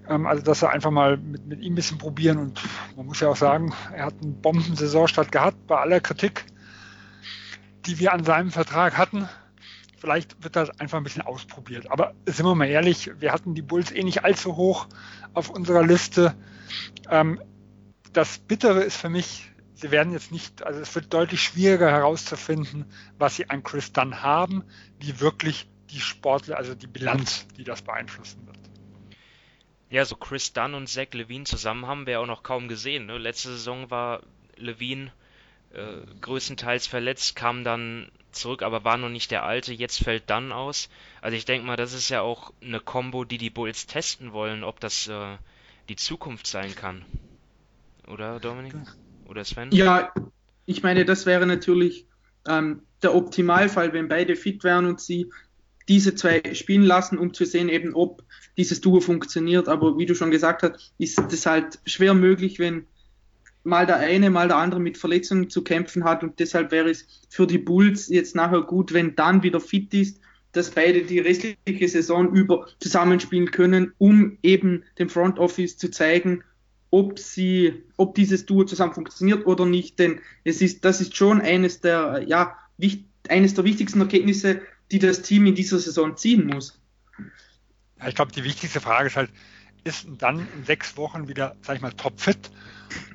[0.07, 2.61] ähm, also dass wir einfach mal mit, mit ihm ein bisschen probieren und
[2.95, 6.45] man muss ja auch sagen, er hat einen Bombensaisonstart gehabt bei aller Kritik,
[7.85, 9.27] die wir an seinem Vertrag hatten.
[10.05, 11.89] Vielleicht wird das einfach ein bisschen ausprobiert.
[11.89, 14.87] Aber sind wir mal ehrlich, wir hatten die Bulls eh nicht allzu hoch
[15.33, 16.35] auf unserer Liste.
[17.09, 17.41] Ähm,
[18.13, 22.85] das Bittere ist für mich, sie werden jetzt nicht, also es wird deutlich schwieriger herauszufinden,
[23.17, 24.63] was sie an Chris Dunn haben,
[24.99, 28.59] wie wirklich die Sportler, also die Bilanz, die das beeinflussen wird.
[29.89, 33.07] Ja, so Chris Dunn und Zach Levine zusammen haben wir auch noch kaum gesehen.
[33.07, 33.17] Ne?
[33.17, 34.21] Letzte Saison war
[34.55, 35.11] Levine
[35.73, 39.73] äh, größtenteils verletzt, kam dann zurück, aber war noch nicht der alte.
[39.73, 40.89] Jetzt fällt Dunn aus.
[41.21, 44.63] Also ich denke mal, das ist ja auch eine Combo, die die Bulls testen wollen,
[44.63, 45.37] ob das äh,
[45.89, 47.05] die Zukunft sein kann.
[48.07, 48.75] Oder Dominik?
[49.27, 49.71] Oder Sven?
[49.71, 50.13] Ja,
[50.65, 52.05] ich meine, das wäre natürlich
[52.47, 55.31] ähm, der Optimalfall, wenn beide fit wären und sie
[55.87, 58.23] diese zwei spielen lassen, um zu sehen, eben ob
[58.57, 59.67] dieses Duo funktioniert.
[59.67, 62.87] Aber wie du schon gesagt hast, ist es halt schwer möglich, wenn
[63.65, 66.23] mal der eine, mal der andere mit Verletzungen zu kämpfen hat.
[66.23, 70.19] Und deshalb wäre es für die Bulls jetzt nachher gut, wenn dann wieder fit ist,
[70.51, 76.43] dass beide die restliche Saison über zusammenspielen können, um eben dem Front Office zu zeigen,
[76.91, 79.99] ob sie, ob dieses Duo zusammen funktioniert oder nicht.
[79.99, 82.57] Denn es ist, das ist schon eines der, ja,
[83.27, 86.79] eines der wichtigsten Erkenntnisse, die das Team in dieser Saison ziehen muss.
[88.07, 89.31] Ich glaube, die wichtigste Frage ist halt,
[89.85, 92.51] ist dann in sechs Wochen wieder, sag ich mal, topfit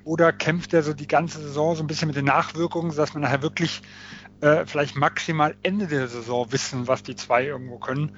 [0.04, 3.24] oder kämpft er so die ganze Saison so ein bisschen mit den Nachwirkungen, dass man
[3.24, 3.83] nachher wirklich
[4.40, 8.16] äh, vielleicht maximal Ende der Saison wissen, was die zwei irgendwo können.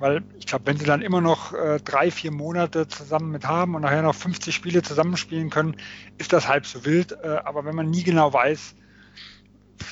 [0.00, 3.76] Weil ich glaube, wenn sie dann immer noch äh, drei, vier Monate zusammen mit haben
[3.76, 5.76] und nachher noch 50 Spiele zusammenspielen können,
[6.18, 7.12] ist das halb so wild.
[7.12, 8.74] Äh, aber wenn man nie genau weiß,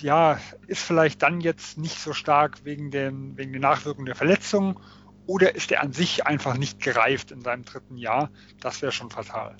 [0.00, 4.80] ja, ist vielleicht dann jetzt nicht so stark wegen, den, wegen den Nachwirkungen der Verletzung
[5.26, 8.30] oder ist er an sich einfach nicht gereift in seinem dritten Jahr?
[8.60, 9.56] Das wäre schon fatal.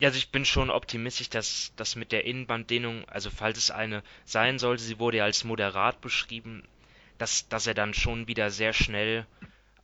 [0.00, 4.02] Ja, also ich bin schon optimistisch, dass das mit der Innenbanddehnung, also falls es eine
[4.24, 6.62] sein sollte, sie wurde ja als moderat beschrieben,
[7.16, 9.26] dass, dass er dann schon wieder sehr schnell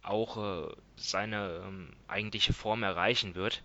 [0.03, 3.63] auch äh, seine ähm, eigentliche Form erreichen wird.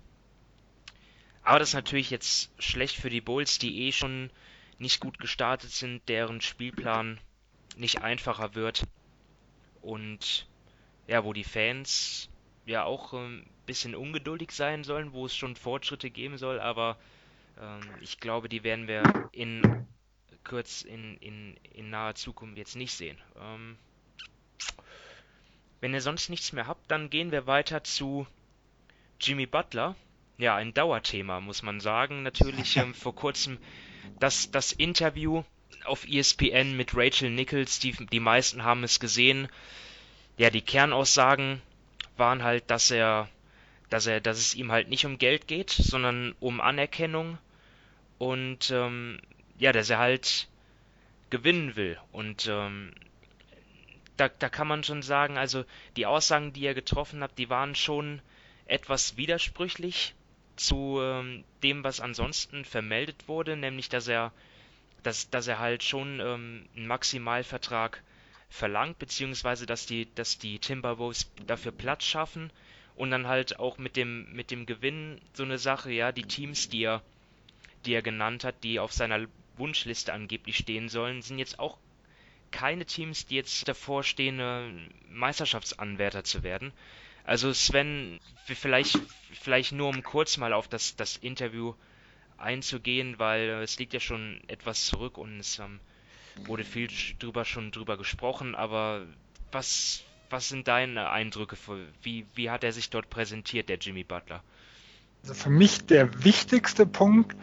[1.44, 4.32] Aber das ist natürlich jetzt schlecht für die Bulls, die eh schon
[4.80, 7.20] nicht gut gestartet sind, deren Spielplan
[7.76, 8.88] nicht einfacher wird.
[9.82, 10.49] Und
[11.10, 12.30] ja, wo die Fans
[12.66, 16.98] ja auch ein ähm, bisschen ungeduldig sein sollen, wo es schon Fortschritte geben soll, aber
[17.60, 19.88] ähm, ich glaube, die werden wir in
[20.44, 23.18] kurz in, in, in naher Zukunft jetzt nicht sehen.
[23.40, 23.78] Ähm,
[25.82, 28.28] wenn ihr sonst nichts mehr habt, dann gehen wir weiter zu
[29.20, 29.96] Jimmy Butler.
[30.38, 32.24] Ja, ein Dauerthema, muss man sagen.
[32.24, 33.58] Natürlich ähm, vor kurzem
[34.20, 35.44] das, das Interview
[35.86, 39.48] auf ESPN mit Rachel Nichols, die, die meisten haben es gesehen.
[40.40, 41.62] Ja, die Kernaussagen
[42.16, 43.28] waren halt, dass er,
[43.90, 47.38] dass er, dass es ihm halt nicht um Geld geht, sondern um Anerkennung
[48.20, 49.20] und ähm,
[49.58, 50.48] ja, dass er halt
[51.30, 52.00] gewinnen will.
[52.14, 52.94] Und ähm,
[54.16, 55.66] da, da kann man schon sagen, also
[55.98, 58.22] die Aussagen, die er getroffen hat, die waren schon
[58.66, 60.16] etwas widersprüchlich
[60.56, 64.32] zu ähm, dem, was ansonsten vermeldet wurde, nämlich dass er,
[65.04, 68.02] dass, dass er halt schon ähm, einen Maximalvertrag
[68.50, 72.52] verlangt, beziehungsweise dass die, dass die Timberwolves dafür Platz schaffen
[72.96, 76.70] und dann halt auch mit dem, mit dem Gewinn so eine Sache, ja, die Teams,
[76.70, 77.02] die er,
[77.86, 81.78] die er genannt hat, die auf seiner Wunschliste angeblich stehen sollen, sind jetzt auch
[82.52, 86.74] keine Teams, die jetzt davor stehen, Meisterschaftsanwärter zu werden.
[87.24, 89.00] Also Sven, vielleicht,
[89.34, 91.76] vielleicht nur um kurz mal auf das, das Interview
[92.38, 95.80] einzugehen, weil es liegt ja schon etwas zurück und es ähm,
[96.46, 99.06] wurde viel drüber schon drüber gesprochen, aber
[99.52, 101.56] was, was sind deine Eindrücke?
[101.56, 104.44] Für, wie, wie hat er sich dort präsentiert, der Jimmy Butler?
[105.24, 107.36] Also für mich der wichtigste Punkt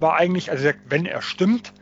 [0.00, 1.72] war eigentlich, also wenn er stimmt,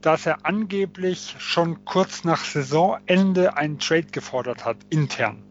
[0.00, 5.42] dass er angeblich schon kurz nach Saisonende einen Trade gefordert hat, intern.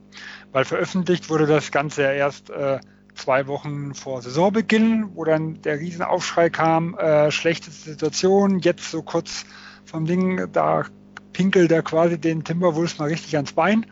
[0.51, 2.79] Weil veröffentlicht wurde das Ganze ja erst äh,
[3.15, 9.45] zwei Wochen vor Saisonbeginn, wo dann der Riesenaufschrei kam, äh, schlechte Situation, jetzt so kurz
[9.85, 10.85] vom Ding, da
[11.33, 13.85] pinkelt er quasi den Timberwolves mal richtig ans Bein.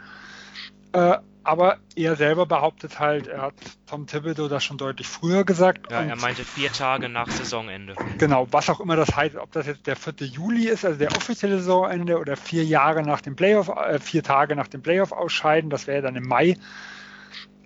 [0.94, 3.54] Äh, aber er selber behauptet halt, er hat
[3.86, 5.92] Tom Thibodeau das schon deutlich früher gesagt.
[5.92, 7.96] Ja, er meinte vier Tage nach Saisonende.
[8.18, 10.14] Genau, was auch immer das heißt, ob das jetzt der 4.
[10.26, 14.56] Juli ist, also der offizielle Saisonende, oder vier Jahre nach dem Playoff, äh, vier Tage
[14.56, 16.56] nach dem Playoff ausscheiden, das wäre dann im Mai.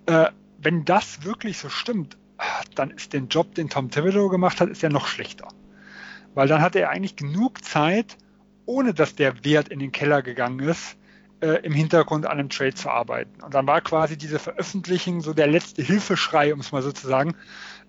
[0.06, 0.26] Äh,
[0.60, 2.16] wenn das wirklich so stimmt,
[2.74, 5.46] dann ist der Job, den Tom Thibodeau gemacht hat, ist ja noch schlechter.
[6.34, 8.16] Weil dann hat er eigentlich genug Zeit,
[8.66, 10.96] ohne dass der Wert in den Keller gegangen ist,
[11.40, 13.42] äh, im Hintergrund an einem Trade zu arbeiten.
[13.42, 17.06] Und dann war quasi diese Veröffentlichung so der letzte Hilfeschrei, um es mal so zu
[17.06, 17.34] sagen.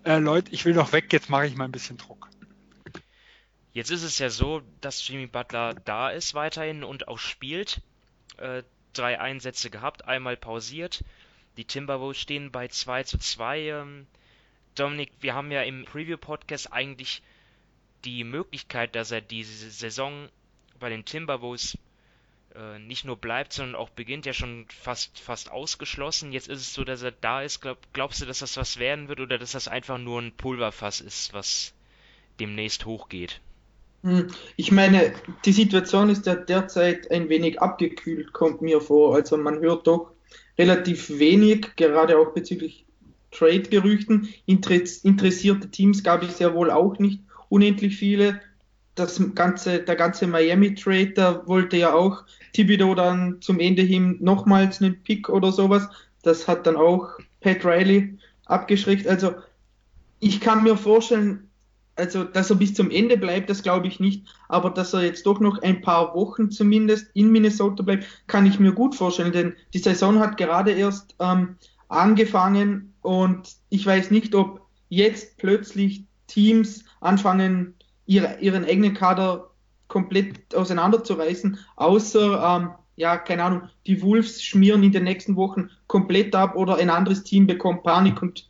[0.03, 2.29] Äh, Leute, ich will doch weg, jetzt mache ich mal ein bisschen Druck.
[3.71, 7.81] Jetzt ist es ja so, dass Jimmy Butler da ist weiterhin und auch spielt.
[8.37, 11.03] Äh, drei Einsätze gehabt, einmal pausiert.
[11.57, 13.59] Die Timberwolves stehen bei 2 zu 2.
[13.59, 14.07] Ähm,
[14.75, 17.21] Dominik, wir haben ja im Preview-Podcast eigentlich
[18.05, 20.29] die Möglichkeit, dass er diese Saison
[20.79, 21.77] bei den Timberwolves
[22.55, 26.31] äh, nicht nur bleibt, sondern auch beginnt, ja schon fast, fast ausgeschlossen.
[26.31, 27.61] Jetzt ist es so, dass er da ist.
[27.61, 31.01] Glaub, glaubst du, dass das was werden wird oder dass das einfach nur ein Pulverfass
[31.01, 31.73] ist, was
[32.39, 33.41] demnächst hochgeht?
[34.03, 35.13] Hm, ich meine,
[35.45, 39.15] die Situation ist ja derzeit ein wenig abgekühlt, kommt mir vor.
[39.15, 40.11] Also man hört doch
[40.57, 42.85] relativ wenig, gerade auch bezüglich
[43.31, 44.33] Trade-Gerüchten.
[44.45, 48.39] Interessierte Teams gab es ja wohl auch nicht unendlich viele
[48.99, 54.81] das ganze, der ganze Miami-Trade, da wollte ja auch Thibodeau dann zum Ende hin nochmals
[54.81, 55.87] einen Pick oder sowas.
[56.21, 57.07] Das hat dann auch
[57.39, 59.07] Pat Riley abgeschreckt.
[59.07, 59.35] Also
[60.19, 61.49] ich kann mir vorstellen,
[61.95, 65.25] also dass er bis zum Ende bleibt, das glaube ich nicht, aber dass er jetzt
[65.25, 69.53] doch noch ein paar Wochen zumindest in Minnesota bleibt, kann ich mir gut vorstellen, denn
[69.73, 71.55] die Saison hat gerade erst ähm,
[71.87, 79.49] angefangen und ich weiß nicht, ob jetzt plötzlich Teams anfangen, ihre, ihren eigenen Kader
[79.87, 86.35] komplett auseinanderzureißen, außer, ähm, ja, keine Ahnung, die Wolves schmieren in den nächsten Wochen komplett
[86.35, 88.49] ab oder ein anderes Team bekommt Panik und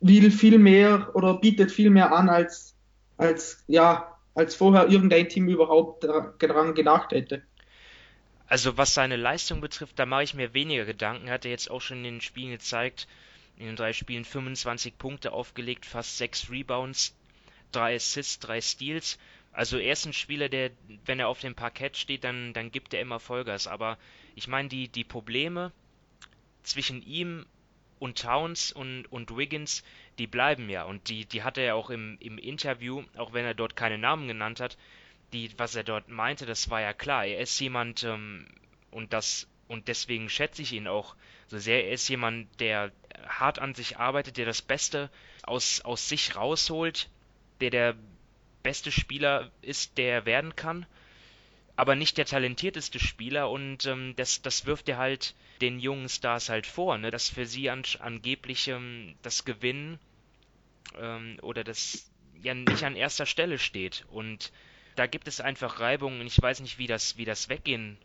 [0.00, 2.74] will viel mehr oder bietet viel mehr an, als,
[3.16, 7.42] als, ja, als vorher irgendein Team überhaupt daran gedacht hätte.
[8.46, 11.28] Also was seine Leistung betrifft, da mache ich mir weniger Gedanken.
[11.28, 13.06] Hat er jetzt auch schon in den Spielen gezeigt.
[13.58, 17.16] In den drei Spielen 25 Punkte aufgelegt, fast sechs Rebounds,
[17.72, 19.18] drei Assists, drei Steals.
[19.52, 20.70] Also er ist ein Spieler, der,
[21.04, 23.66] wenn er auf dem Parkett steht, dann, dann gibt er immer Vollgas.
[23.66, 23.98] Aber
[24.36, 25.72] ich meine, die, die Probleme
[26.62, 27.46] zwischen ihm
[27.98, 29.82] und Towns und, und Wiggins,
[30.18, 30.84] die bleiben ja.
[30.84, 33.98] Und die, die hat er ja auch im, im Interview, auch wenn er dort keine
[33.98, 34.78] Namen genannt hat,
[35.32, 37.26] die, was er dort meinte, das war ja klar.
[37.26, 38.46] Er ist jemand, ähm,
[38.90, 41.16] und das, und deswegen schätze ich ihn auch
[41.48, 41.84] so sehr.
[41.86, 42.92] Er ist jemand, der
[43.26, 45.10] hart an sich arbeitet, der das Beste
[45.42, 47.08] aus, aus sich rausholt,
[47.60, 47.96] der der
[48.62, 50.86] beste Spieler ist, der er werden kann,
[51.76, 56.48] aber nicht der talentierteste Spieler und ähm, das, das wirft er halt den jungen Stars
[56.48, 59.98] halt vor, ne, dass für sie an, angeblich ähm, das Gewinnen
[60.98, 62.10] ähm, oder das
[62.42, 64.52] ja nicht an erster Stelle steht und
[64.96, 67.98] da gibt es einfach Reibungen und ich weiß nicht, wie das, wie das weggehen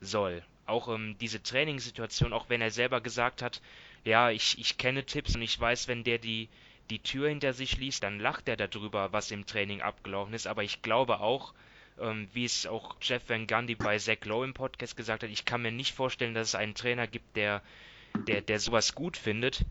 [0.00, 0.42] soll.
[0.66, 3.60] Auch ähm, diese Trainingssituation, auch wenn er selber gesagt hat,
[4.04, 6.48] ja, ich, ich kenne Tipps und ich weiß, wenn der die,
[6.90, 10.46] die Tür hinter sich schließt, dann lacht er darüber, was im Training abgelaufen ist.
[10.46, 11.54] Aber ich glaube auch,
[12.00, 15.44] ähm, wie es auch Jeff Van Gundy bei Zach Lowe im Podcast gesagt hat, ich
[15.44, 17.62] kann mir nicht vorstellen, dass es einen Trainer gibt, der,
[18.26, 19.64] der, der sowas gut findet.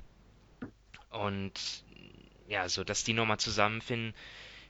[1.09, 1.83] Und
[2.47, 4.13] ja, so dass die nochmal zusammenfinden,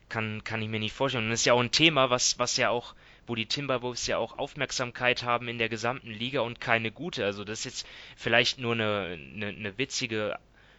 [0.08, 1.24] kann, kann ich mir nicht vorstellen.
[1.24, 2.94] Und das ist ja auch ein Thema, was, was ja auch,
[3.26, 7.24] wo die Timberwolves ja auch Aufmerksamkeit haben in der gesamten Liga und keine gute.
[7.24, 10.38] Also das ist jetzt vielleicht nur eine, eine, eine witzige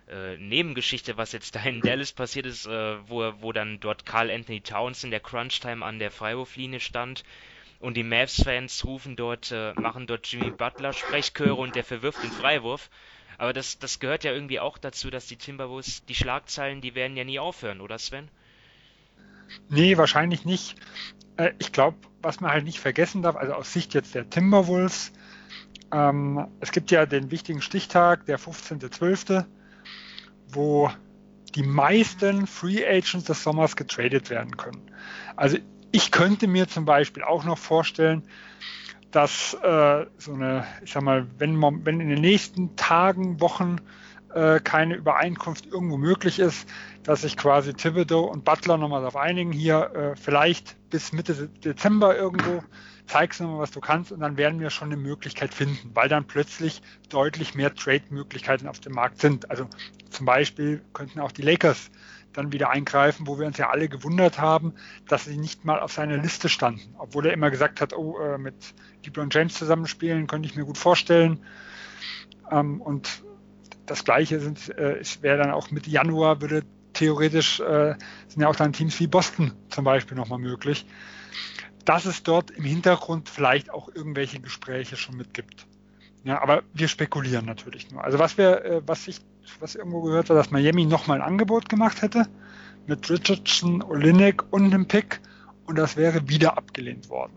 [0.10, 4.30] äh, Nebengeschichte, was jetzt da in Dallas passiert ist, äh, wo, wo dann dort Carl
[4.30, 7.24] Anthony Towns in der Crunch-Time an der Freiwurflinie stand
[7.80, 12.32] und die Mavs-Fans rufen dort, äh, machen dort Jimmy Butler Sprechchöre und der verwirft den
[12.32, 12.90] Freiwurf.
[13.38, 17.18] Aber das, das gehört ja irgendwie auch dazu, dass die Timberwolves, die Schlagzeilen, die werden
[17.18, 18.30] ja nie aufhören, oder Sven?
[19.70, 20.76] Nee, wahrscheinlich nicht.
[21.38, 25.12] Äh, ich glaube, was man halt nicht vergessen darf, also aus Sicht jetzt der Timberwolves,
[25.92, 29.46] ähm, es gibt ja den wichtigen Stichtag, der 15.12.,
[30.48, 30.90] wo
[31.56, 34.82] die meisten Free Agents des Sommers getradet werden können.
[35.36, 35.58] Also
[35.92, 38.24] ich könnte mir zum Beispiel auch noch vorstellen,
[39.12, 43.78] dass äh, so eine, ich sag mal, wenn, man, wenn in den nächsten Tagen, Wochen
[44.34, 46.68] äh, keine Übereinkunft irgendwo möglich ist,
[47.04, 52.16] dass sich quasi Thibodeau und Butler nochmal darauf einigen, hier äh, vielleicht bis Mitte Dezember
[52.16, 52.64] irgendwo,
[53.06, 56.10] zeigst du mal, was du kannst und dann werden wir schon eine Möglichkeit finden, weil
[56.10, 59.50] dann plötzlich deutlich mehr Trade-Möglichkeiten auf dem Markt sind.
[59.50, 59.68] Also
[60.10, 61.92] zum Beispiel könnten auch die Lakers
[62.32, 64.74] dann wieder eingreifen, wo wir uns ja alle gewundert haben,
[65.08, 68.38] dass sie nicht mal auf seiner Liste standen, obwohl er immer gesagt hat, oh, äh,
[68.38, 68.56] mit
[69.06, 71.40] LeBron James zusammenspielen könnte ich mir gut vorstellen.
[72.50, 73.24] Ähm, und
[73.86, 77.96] das Gleiche sind, äh, wäre dann auch mit Januar würde theoretisch äh,
[78.28, 80.86] sind ja auch dann Teams wie Boston zum Beispiel nochmal möglich,
[81.86, 85.68] dass es dort im Hintergrund vielleicht auch irgendwelche Gespräche schon mitgibt.
[86.24, 88.04] Ja, aber wir spekulieren natürlich nur.
[88.04, 89.20] Also was wir, äh, was ich,
[89.60, 92.28] was irgendwo gehört hat, dass Miami nochmal ein Angebot gemacht hätte
[92.88, 95.20] mit Richardson, Olinik und einem Pick
[95.66, 97.34] und das wäre wieder abgelehnt worden.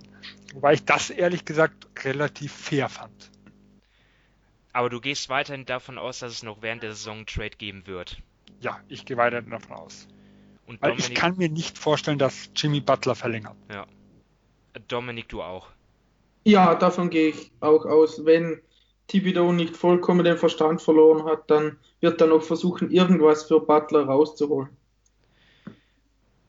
[0.55, 3.31] Wobei ich das ehrlich gesagt relativ fair fand.
[4.77, 7.87] Aber du gehst weiterhin davon aus, dass es noch während der Saison einen Trade geben
[7.87, 8.19] wird.
[8.61, 10.07] Ja, ich gehe weiterhin davon aus.
[10.67, 13.57] Und Weil Dominik, ich kann mir nicht vorstellen, dass Jimmy Butler verlängert.
[13.73, 13.87] Ja.
[14.89, 15.69] Dominik, du auch.
[16.45, 18.27] Ja, davon gehe ich auch aus.
[18.27, 18.61] Wenn
[19.07, 24.05] Thibodeau nicht vollkommen den Verstand verloren hat, dann wird er noch versuchen, irgendwas für Butler
[24.05, 24.69] rauszuholen.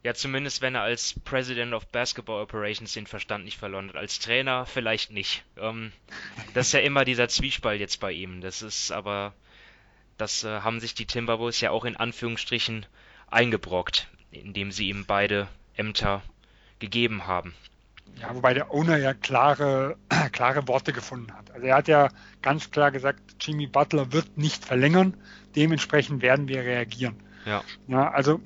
[0.08, 3.98] Ja, zumindest wenn er als President of Basketball Operations den Verstand nicht verloren hat.
[3.98, 5.44] Als Trainer vielleicht nicht.
[5.58, 5.92] Ähm,
[6.54, 8.40] das ist ja immer dieser Zwiespalt jetzt bei ihm.
[8.40, 9.34] Das ist aber,
[10.18, 12.86] das äh, haben sich die Timberwolves ja auch in Anführungsstrichen
[13.30, 16.22] eingebrockt, indem sie ihm beide Ämter
[16.80, 17.54] gegeben haben.
[18.22, 19.98] Ja, wobei der Owner ja klare,
[20.32, 21.52] klare Worte gefunden hat.
[21.52, 25.18] Also er hat ja ganz klar gesagt, Jimmy Butler wird nicht verlängern,
[25.58, 27.22] dementsprechend werden wir reagieren.
[27.44, 27.62] Ja.
[27.90, 28.40] ja also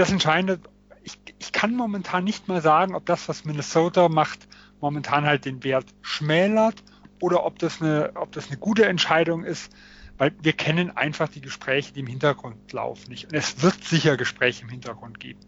[0.00, 0.60] das Entscheidende,
[1.02, 4.48] ich, ich kann momentan nicht mal sagen, ob das, was Minnesota macht,
[4.80, 6.82] momentan halt den Wert schmälert
[7.20, 9.72] oder ob das eine, ob das eine gute Entscheidung ist,
[10.16, 13.26] weil wir kennen einfach die Gespräche, die im Hintergrund laufen nicht.
[13.26, 15.40] Und es wird sicher Gespräche im Hintergrund geben.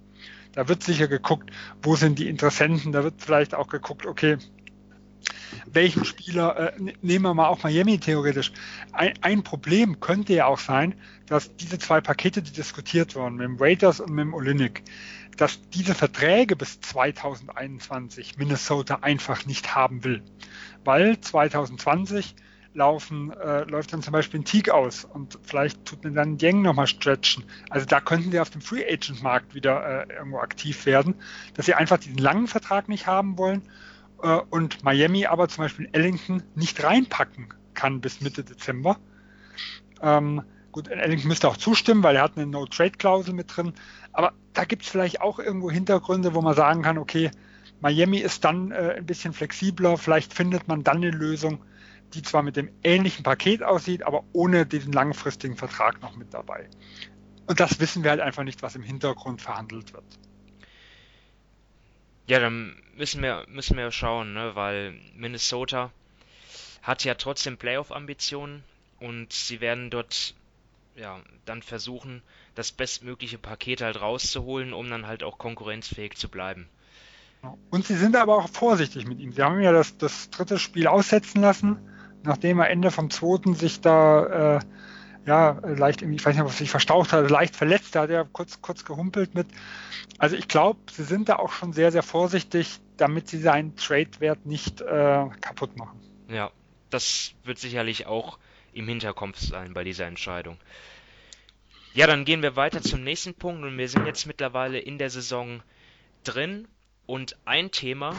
[0.52, 1.50] Da wird sicher geguckt,
[1.82, 4.36] wo sind die Interessenten, da wird vielleicht auch geguckt, okay,
[5.66, 8.52] welchen Spieler, äh, nehmen wir mal auch Miami theoretisch.
[8.92, 10.94] Ein, ein, Problem könnte ja auch sein,
[11.26, 14.82] dass diese zwei Pakete, die diskutiert wurden, mit dem Waiters und mit dem Olinik,
[15.36, 20.22] dass diese Verträge bis 2021 Minnesota einfach nicht haben will.
[20.84, 22.34] Weil 2020
[22.74, 26.62] laufen, äh, läuft dann zum Beispiel ein Teague aus und vielleicht tut mir dann Yang
[26.62, 27.44] nochmal stretchen.
[27.68, 31.14] Also da könnten wir auf dem Free Agent Markt wieder äh, irgendwo aktiv werden,
[31.54, 33.62] dass sie einfach diesen langen Vertrag nicht haben wollen
[34.22, 38.98] äh, und Miami aber zum Beispiel Ellington nicht reinpacken kann bis Mitte Dezember.
[40.00, 43.72] Ähm, gut, Ellington müsste auch zustimmen, weil er hat eine No-Trade-Klausel mit drin.
[44.12, 47.30] Aber da gibt es vielleicht auch irgendwo Hintergründe, wo man sagen kann, okay,
[47.80, 51.64] Miami ist dann äh, ein bisschen flexibler, vielleicht findet man dann eine Lösung,
[52.14, 56.68] die zwar mit dem ähnlichen Paket aussieht, aber ohne diesen langfristigen Vertrag noch mit dabei.
[57.46, 60.04] Und das wissen wir halt einfach nicht, was im Hintergrund verhandelt wird.
[62.26, 64.54] Ja, dann müssen wir, müssen wir schauen, ne?
[64.54, 65.90] weil Minnesota
[66.82, 68.62] hat ja trotzdem Playoff-Ambitionen
[69.00, 70.34] und sie werden dort
[70.96, 72.22] ja, dann versuchen,
[72.54, 76.68] das bestmögliche Paket halt rauszuholen, um dann halt auch konkurrenzfähig zu bleiben.
[77.70, 79.32] Und sie sind aber auch vorsichtig mit ihm.
[79.32, 81.78] Sie haben ja das, das dritte Spiel aussetzen lassen,
[82.22, 84.60] nachdem er Ende vom zweiten sich da äh,
[85.26, 88.24] ja leicht, ich weiß nicht, ob er sich verstaucht hat, leicht verletzt, da hat er
[88.24, 89.46] kurz, kurz gehumpelt mit.
[90.18, 94.46] Also ich glaube, sie sind da auch schon sehr, sehr vorsichtig, damit sie seinen Trade-Wert
[94.46, 96.00] nicht äh, kaputt machen.
[96.28, 96.50] Ja,
[96.90, 98.38] das wird sicherlich auch
[98.72, 100.56] im Hinterkopf sein bei dieser Entscheidung.
[101.94, 105.10] Ja, dann gehen wir weiter zum nächsten Punkt und wir sind jetzt mittlerweile in der
[105.10, 105.62] Saison
[106.24, 106.66] drin
[107.06, 108.16] und ein Thema,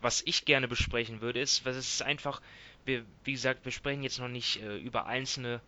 [0.00, 2.40] was ich gerne besprechen würde, ist, was ist einfach,
[2.84, 5.60] wir, wie gesagt, wir sprechen jetzt noch nicht äh, über einzelne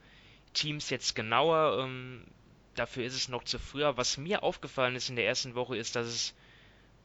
[0.54, 2.24] Teams jetzt genauer, ähm,
[2.74, 3.82] dafür ist es noch zu früh.
[3.84, 6.34] Was mir aufgefallen ist in der ersten Woche, ist, dass es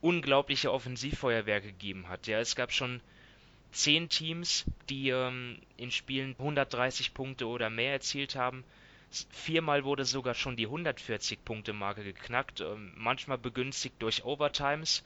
[0.02, 2.28] unglaubliche Offensivfeuerwerke gegeben hat.
[2.28, 3.02] Ja, es gab schon
[3.72, 8.64] zehn Teams, die ähm, in Spielen 130 Punkte oder mehr erzielt haben.
[9.32, 15.04] Viermal wurde sogar schon die 140-Punkte-Marke geknackt, ähm, manchmal begünstigt durch Overtimes,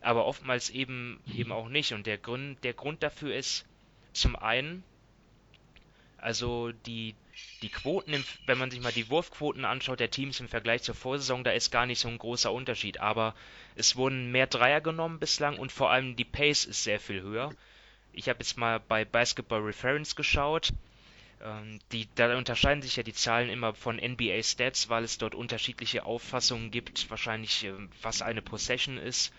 [0.00, 1.92] aber oftmals eben, eben auch nicht.
[1.92, 3.66] Und der Grund, der Grund dafür ist
[4.12, 4.84] zum einen,
[6.26, 7.14] also die,
[7.62, 10.96] die Quoten, im, wenn man sich mal die Wurfquoten anschaut der Teams im Vergleich zur
[10.96, 12.98] Vorsaison, da ist gar nicht so ein großer Unterschied.
[12.98, 13.36] Aber
[13.76, 17.54] es wurden mehr Dreier genommen bislang und vor allem die Pace ist sehr viel höher.
[18.12, 20.72] Ich habe jetzt mal bei Basketball Reference geschaut.
[21.44, 25.36] Ähm, die, da unterscheiden sich ja die Zahlen immer von NBA Stats, weil es dort
[25.36, 27.72] unterschiedliche Auffassungen gibt, wahrscheinlich äh,
[28.02, 29.32] was eine Possession ist.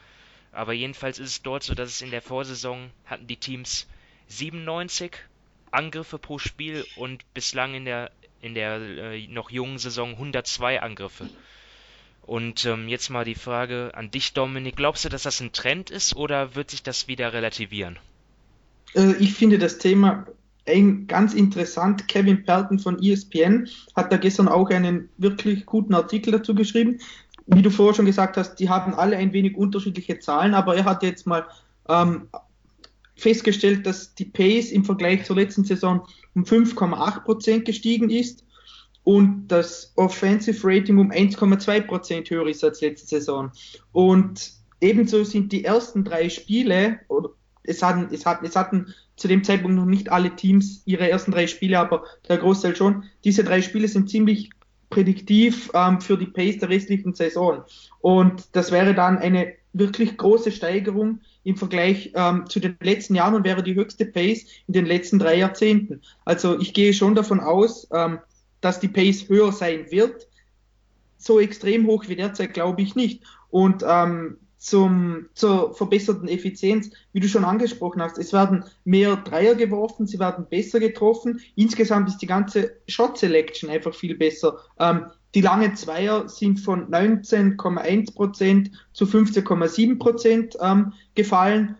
[0.53, 3.87] Aber jedenfalls ist es dort so, dass es in der Vorsaison hatten die Teams
[4.29, 5.17] 97
[5.77, 8.11] Angriffe pro Spiel und bislang in der
[8.41, 11.29] in der äh, noch jungen Saison 102 Angriffe.
[12.21, 14.75] Und ähm, jetzt mal die Frage an dich, Dominik.
[14.75, 17.97] Glaubst du, dass das ein Trend ist oder wird sich das wieder relativieren?
[18.95, 20.27] Äh, ich finde das Thema
[21.07, 22.09] ganz interessant.
[22.09, 26.99] Kevin Pelton von ESPN hat da gestern auch einen wirklich guten Artikel dazu geschrieben.
[27.45, 30.83] Wie du vorher schon gesagt hast, die haben alle ein wenig unterschiedliche Zahlen, aber er
[30.83, 31.45] hat jetzt mal
[31.87, 32.27] ähm,
[33.17, 38.45] festgestellt, dass die Pace im Vergleich zur letzten Saison um 5,8 Prozent gestiegen ist
[39.03, 43.51] und das Offensive Rating um 1,2 Prozent höher ist als letzte Saison.
[43.91, 44.51] Und
[44.81, 46.99] ebenso sind die ersten drei Spiele,
[47.63, 51.31] es hatten, es hatten, es hatten zu dem Zeitpunkt noch nicht alle Teams ihre ersten
[51.31, 53.03] drei Spiele, aber der Großteil schon.
[53.23, 54.51] Diese drei Spiele sind ziemlich
[54.89, 57.63] prädiktiv ähm, für die Pace der restlichen Saison.
[57.99, 63.35] Und das wäre dann eine wirklich große Steigerung im Vergleich ähm, zu den letzten Jahren
[63.35, 66.01] und wäre die höchste Pace in den letzten drei Jahrzehnten.
[66.25, 68.19] Also ich gehe schon davon aus, ähm,
[68.61, 70.27] dass die Pace höher sein wird.
[71.17, 73.23] So extrem hoch wie derzeit glaube ich nicht.
[73.49, 78.17] Und ähm, zum, zur verbesserten Effizienz, wie du schon angesprochen hast.
[78.17, 81.39] Es werden mehr Dreier geworfen, sie werden besser getroffen.
[81.55, 84.57] Insgesamt ist die ganze Shot Selection einfach viel besser.
[84.79, 85.05] Ähm,
[85.35, 91.75] die langen Zweier sind von 19,1% zu 15,7% ähm, gefallen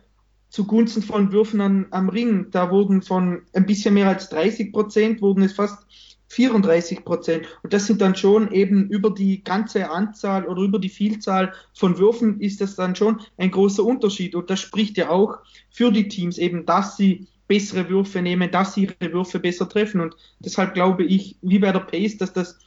[0.50, 2.50] zugunsten von Würfen an, am Ring.
[2.50, 5.86] Da wurden von ein bisschen mehr als 30% wurden es fast
[6.28, 7.46] 34 Prozent.
[7.62, 11.98] Und das sind dann schon eben über die ganze Anzahl oder über die Vielzahl von
[11.98, 14.34] Würfen ist das dann schon ein großer Unterschied.
[14.34, 15.38] Und das spricht ja auch
[15.70, 20.02] für die Teams eben, dass sie bessere Würfe nehmen, dass sie ihre Würfe besser treffen.
[20.02, 22.58] Und deshalb glaube ich, wie bei der Pace, dass das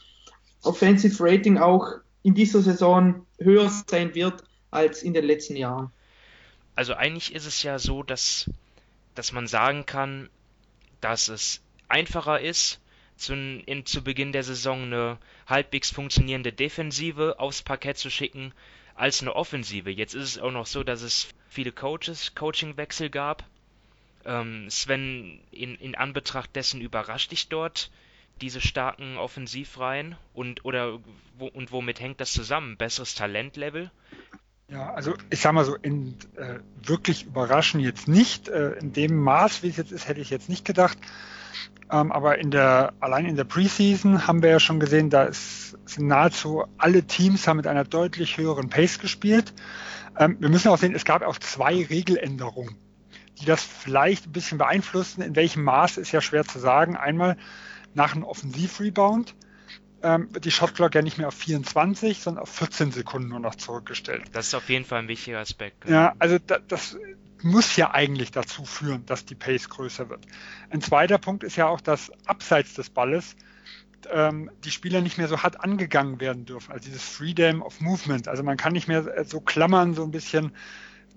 [0.62, 1.86] Offensive Rating auch
[2.22, 5.90] in dieser Saison höher sein wird als in den letzten Jahren.
[6.74, 8.48] Also eigentlich ist es ja so, dass,
[9.14, 10.30] dass man sagen kann,
[11.00, 12.80] dass es einfacher ist,
[13.16, 18.52] zu, in, zu Beginn der Saison eine halbwegs funktionierende Defensive aufs Parkett zu schicken
[18.94, 19.90] als eine Offensive.
[19.90, 23.44] Jetzt ist es auch noch so, dass es viele Coaches, Coachingwechsel gab.
[24.24, 27.90] Ähm, Sven, in, in Anbetracht dessen überrascht dich dort
[28.40, 30.98] diese starken Offensivreihen und oder
[31.38, 32.76] wo, und womit hängt das zusammen?
[32.76, 33.90] Besseres Talentlevel?
[34.68, 38.48] Ja, also ich sag mal so, in, äh, wirklich überraschen jetzt nicht.
[38.48, 40.96] Äh, in dem Maß, wie es jetzt ist, hätte ich jetzt nicht gedacht.
[41.90, 46.06] Ähm, aber in der, allein in der Preseason haben wir ja schon gesehen, da sind
[46.06, 49.52] nahezu alle Teams haben mit einer deutlich höheren Pace gespielt.
[50.18, 52.76] Ähm, wir müssen auch sehen, es gab auch zwei Regeländerungen,
[53.40, 55.20] die das vielleicht ein bisschen beeinflussen.
[55.20, 56.96] In welchem Maß ist ja schwer zu sagen.
[56.96, 57.36] Einmal
[57.94, 59.34] nach einem Offensivrebound
[60.02, 63.54] ähm, wird die Shotclock ja nicht mehr auf 24, sondern auf 14 Sekunden nur noch
[63.54, 64.24] zurückgestellt.
[64.32, 65.88] Das ist auf jeden Fall ein wichtiger Aspekt.
[65.88, 66.98] Ja, also da, das
[67.42, 70.26] muss ja eigentlich dazu führen, dass die Pace größer wird.
[70.70, 73.36] Ein zweiter Punkt ist ja auch, dass abseits des Balles
[74.10, 76.72] ähm, die Spieler nicht mehr so hart angegangen werden dürfen.
[76.72, 78.28] Also dieses Freedom of Movement.
[78.28, 80.52] Also man kann nicht mehr äh, so klammern, so ein bisschen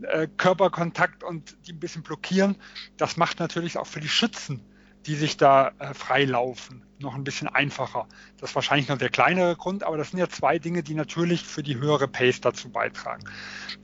[0.01, 2.55] äh, Körperkontakt und die ein bisschen blockieren.
[2.97, 4.61] Das macht natürlich auch für die Schützen,
[5.05, 8.07] die sich da äh, frei noch ein bisschen einfacher.
[8.37, 11.43] Das ist wahrscheinlich noch der kleinere Grund, aber das sind ja zwei Dinge, die natürlich
[11.43, 13.23] für die höhere Pace dazu beitragen.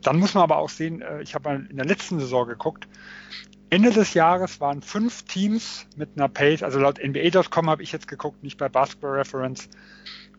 [0.01, 2.87] Dann muss man aber auch sehen, äh, ich habe mal in der letzten Saison geguckt,
[3.69, 8.07] Ende des Jahres waren fünf Teams mit einer Pace, also laut NBA.com habe ich jetzt
[8.07, 9.69] geguckt, nicht bei Basketball Reference,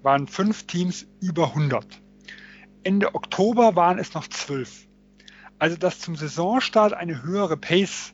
[0.02, 2.02] waren fünf Teams über 100.
[2.82, 4.86] Ende Oktober waren es noch zwölf.
[5.58, 8.12] Also dass zum Saisonstart eine höhere Pace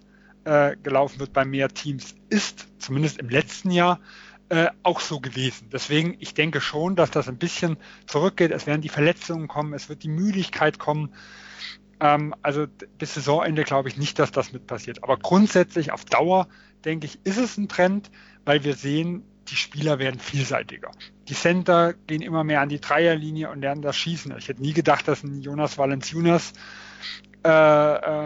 [0.49, 4.01] äh, gelaufen wird bei mehr Teams, ist zumindest im letzten Jahr
[4.49, 5.69] äh, auch so gewesen.
[5.71, 7.77] Deswegen, ich denke schon, dass das ein bisschen
[8.07, 8.51] zurückgeht.
[8.51, 11.13] Es werden die Verletzungen kommen, es wird die Müdigkeit kommen.
[12.01, 15.03] Ähm, also bis Saisonende glaube ich nicht, dass das mit passiert.
[15.03, 16.49] Aber grundsätzlich auf Dauer,
[16.87, 18.11] denke ich, ist es ein Trend,
[18.47, 20.93] weil wir sehen, die Spieler werden vielseitiger.
[21.29, 24.35] Die Center gehen immer mehr an die Dreierlinie und lernen das Schießen.
[24.39, 26.55] Ich hätte nie gedacht, dass ein Jonas Valenciunas
[27.45, 27.49] äh,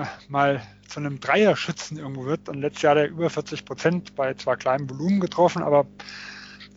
[0.00, 2.48] äh, mal zu einem Dreierschützen irgendwo wird.
[2.48, 5.86] Und letztes Jahr hat er über 40 Prozent bei zwar kleinem Volumen getroffen, aber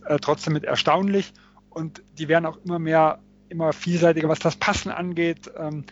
[0.06, 1.34] äh, trotzdem mit erstaunlich.
[1.70, 3.20] Und die werden auch immer mehr,
[3.50, 5.52] immer vielseitiger, was das Passen angeht.
[5.58, 5.86] Ähm,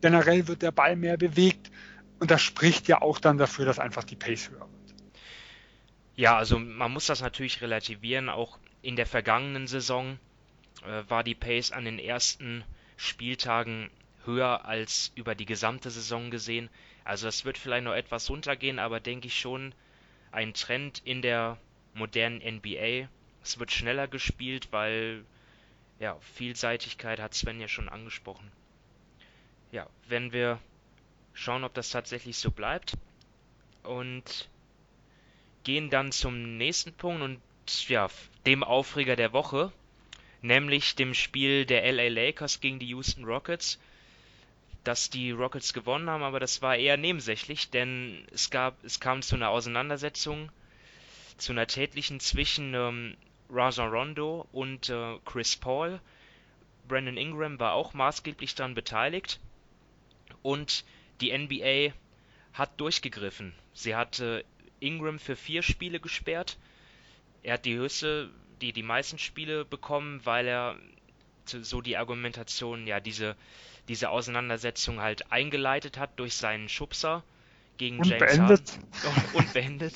[0.00, 1.70] generell wird der Ball mehr bewegt.
[2.18, 4.94] Und das spricht ja auch dann dafür, dass einfach die Pace höher wird.
[6.14, 8.30] Ja, also man muss das natürlich relativieren.
[8.30, 10.18] Auch in der vergangenen Saison
[10.82, 12.64] äh, war die Pace an den ersten
[12.96, 13.90] Spieltagen
[14.26, 16.68] höher als über die gesamte Saison gesehen.
[17.04, 19.74] Also das wird vielleicht noch etwas runtergehen, aber denke ich schon
[20.32, 21.58] ein Trend in der
[21.94, 23.08] modernen NBA.
[23.42, 25.24] Es wird schneller gespielt, weil
[25.98, 28.50] ja, Vielseitigkeit hat Sven ja schon angesprochen.
[29.72, 30.58] Ja, wenn wir
[31.32, 32.96] schauen, ob das tatsächlich so bleibt
[33.82, 34.48] und
[35.64, 37.40] gehen dann zum nächsten Punkt und
[37.88, 38.08] ja,
[38.46, 39.72] dem Aufreger der Woche,
[40.42, 43.78] nämlich dem Spiel der LA Lakers gegen die Houston Rockets
[44.86, 49.20] dass die Rockets gewonnen haben, aber das war eher nebensächlich, denn es gab, es kam
[49.20, 50.52] zu einer Auseinandersetzung,
[51.36, 53.16] zu einer tätlichen zwischen ähm,
[53.50, 56.00] Rajon Rondo und äh, Chris Paul.
[56.86, 59.40] Brandon Ingram war auch maßgeblich daran beteiligt
[60.42, 60.84] und
[61.20, 61.92] die NBA
[62.52, 63.54] hat durchgegriffen.
[63.72, 64.44] Sie hat äh,
[64.78, 66.58] Ingram für vier Spiele gesperrt.
[67.42, 68.30] Er hat die höchste,
[68.60, 70.76] die die meisten Spiele bekommen, weil er
[71.44, 73.36] so die Argumentation, ja, diese
[73.88, 77.22] diese Auseinandersetzung halt eingeleitet hat durch seinen Schubser
[77.78, 78.78] gegen und James beendet.
[79.04, 79.94] Harden und beendet.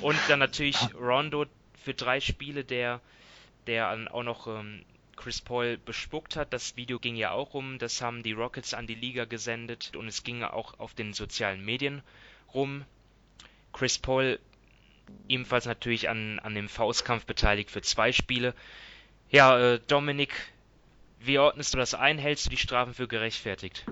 [0.00, 1.46] Und dann natürlich Rondo
[1.82, 3.00] für drei Spiele, der,
[3.66, 4.84] der auch noch ähm,
[5.16, 6.52] Chris Paul bespuckt hat.
[6.52, 10.08] Das Video ging ja auch rum, das haben die Rockets an die Liga gesendet und
[10.08, 12.02] es ging auch auf den sozialen Medien
[12.54, 12.84] rum.
[13.72, 14.40] Chris Paul
[15.28, 18.54] ebenfalls natürlich an, an dem Faustkampf beteiligt für zwei Spiele.
[19.30, 20.32] Ja, äh, Dominik,
[21.22, 22.18] wie ordnest du das ein?
[22.18, 23.84] Hältst du die Strafen für gerechtfertigt?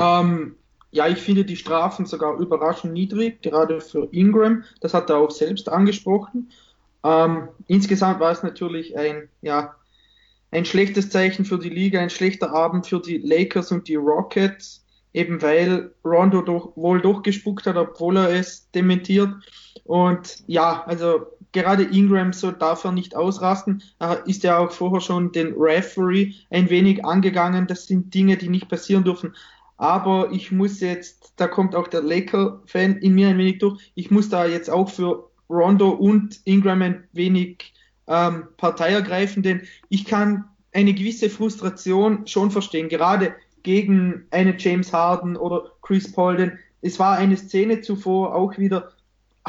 [0.00, 0.56] Ähm,
[0.90, 4.64] ja, ich finde die Strafen sogar überraschend niedrig, gerade für Ingram.
[4.80, 6.50] Das hat er auch selbst angesprochen.
[7.04, 9.74] Ähm, insgesamt war es natürlich ein, ja,
[10.50, 14.84] ein schlechtes Zeichen für die Liga, ein schlechter Abend für die Lakers und die Rockets,
[15.12, 19.30] eben weil Rondo doch, wohl durchgespuckt hat, obwohl er es dementiert.
[19.84, 23.82] Und ja, also gerade Ingram so darf er nicht ausrasten.
[23.98, 27.66] Er ist ja auch vorher schon den Referee ein wenig angegangen.
[27.66, 29.34] Das sind Dinge, die nicht passieren dürfen.
[29.76, 33.92] Aber ich muss jetzt, da kommt auch der Laker-Fan in mir ein wenig durch.
[33.94, 37.72] Ich muss da jetzt auch für Rondo und Ingram ein wenig
[38.06, 44.92] ähm, Partei ergreifen, denn ich kann eine gewisse Frustration schon verstehen, gerade gegen eine James
[44.92, 48.92] Harden oder Chris Paul, denn es war eine Szene zuvor auch wieder,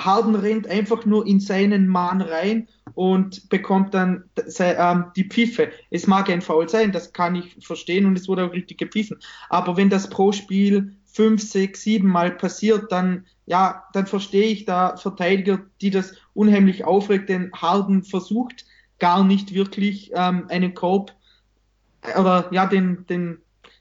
[0.05, 4.25] Harden rennt einfach nur in seinen Mann rein und bekommt dann
[4.59, 5.71] ähm, die Pfiffe.
[5.89, 9.17] Es mag ein Foul sein, das kann ich verstehen und es wurde auch richtig gepfiffen.
[9.49, 14.65] Aber wenn das pro Spiel fünf, sechs, sieben Mal passiert, dann ja, dann verstehe ich
[14.65, 18.65] da Verteidiger, die das unheimlich aufregt, denn Harden versucht
[18.99, 21.15] gar nicht wirklich ähm, einen Korb
[22.15, 23.39] oder ja den den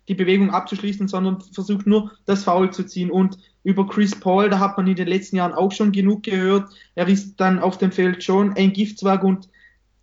[0.09, 3.11] die Bewegung abzuschließen, sondern versucht nur das Foul zu ziehen.
[3.11, 3.39] Und
[3.69, 6.71] über Chris Paul, da hat man in den letzten Jahren auch schon genug gehört.
[6.95, 9.51] Er ist dann auf dem Feld schon ein Giftzwerg und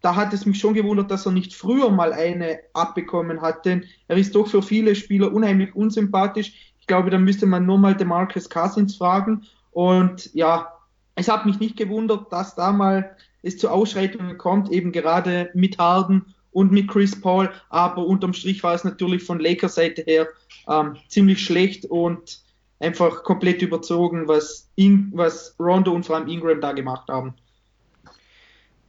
[0.02, 3.86] da hat es mich schon gewundert, dass er nicht früher mal eine abbekommen hat, denn
[4.08, 6.74] er ist doch für viele Spieler unheimlich unsympathisch.
[6.80, 9.48] Ich glaube, da müsste man nur mal den Marcus Cousins fragen.
[9.72, 10.72] Und ja,
[11.16, 15.80] es hat mich nicht gewundert, dass da mal es zu Ausschreitungen kommt, eben gerade mit
[15.80, 20.28] Harden und mit Chris Paul, aber unterm Strich war es natürlich von Lakers Seite her
[20.70, 22.45] ähm, ziemlich schlecht und
[22.80, 27.36] einfach komplett überzogen, was, In was Rondo und vor allem Ingram da gemacht haben.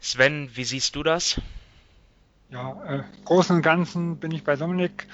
[0.01, 1.41] Sven, wie siehst du das?
[2.51, 5.09] Ja, äh, Großen und Ganzen bin ich bei Dominik.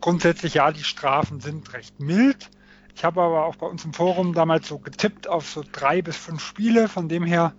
[0.00, 2.48] Grundsätzlich ja, die Strafen sind recht mild.
[2.94, 6.16] Ich habe aber auch bei uns im Forum damals so getippt auf so drei bis
[6.16, 6.88] fünf Spiele.
[6.88, 7.54] Von dem her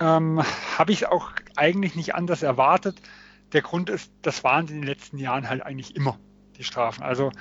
[0.00, 0.42] ähm,
[0.78, 3.00] habe ich auch eigentlich nicht anders erwartet.
[3.52, 6.18] Der Grund ist, das waren in den letzten Jahren halt eigentlich immer
[6.56, 7.02] die Strafen.
[7.02, 7.32] Also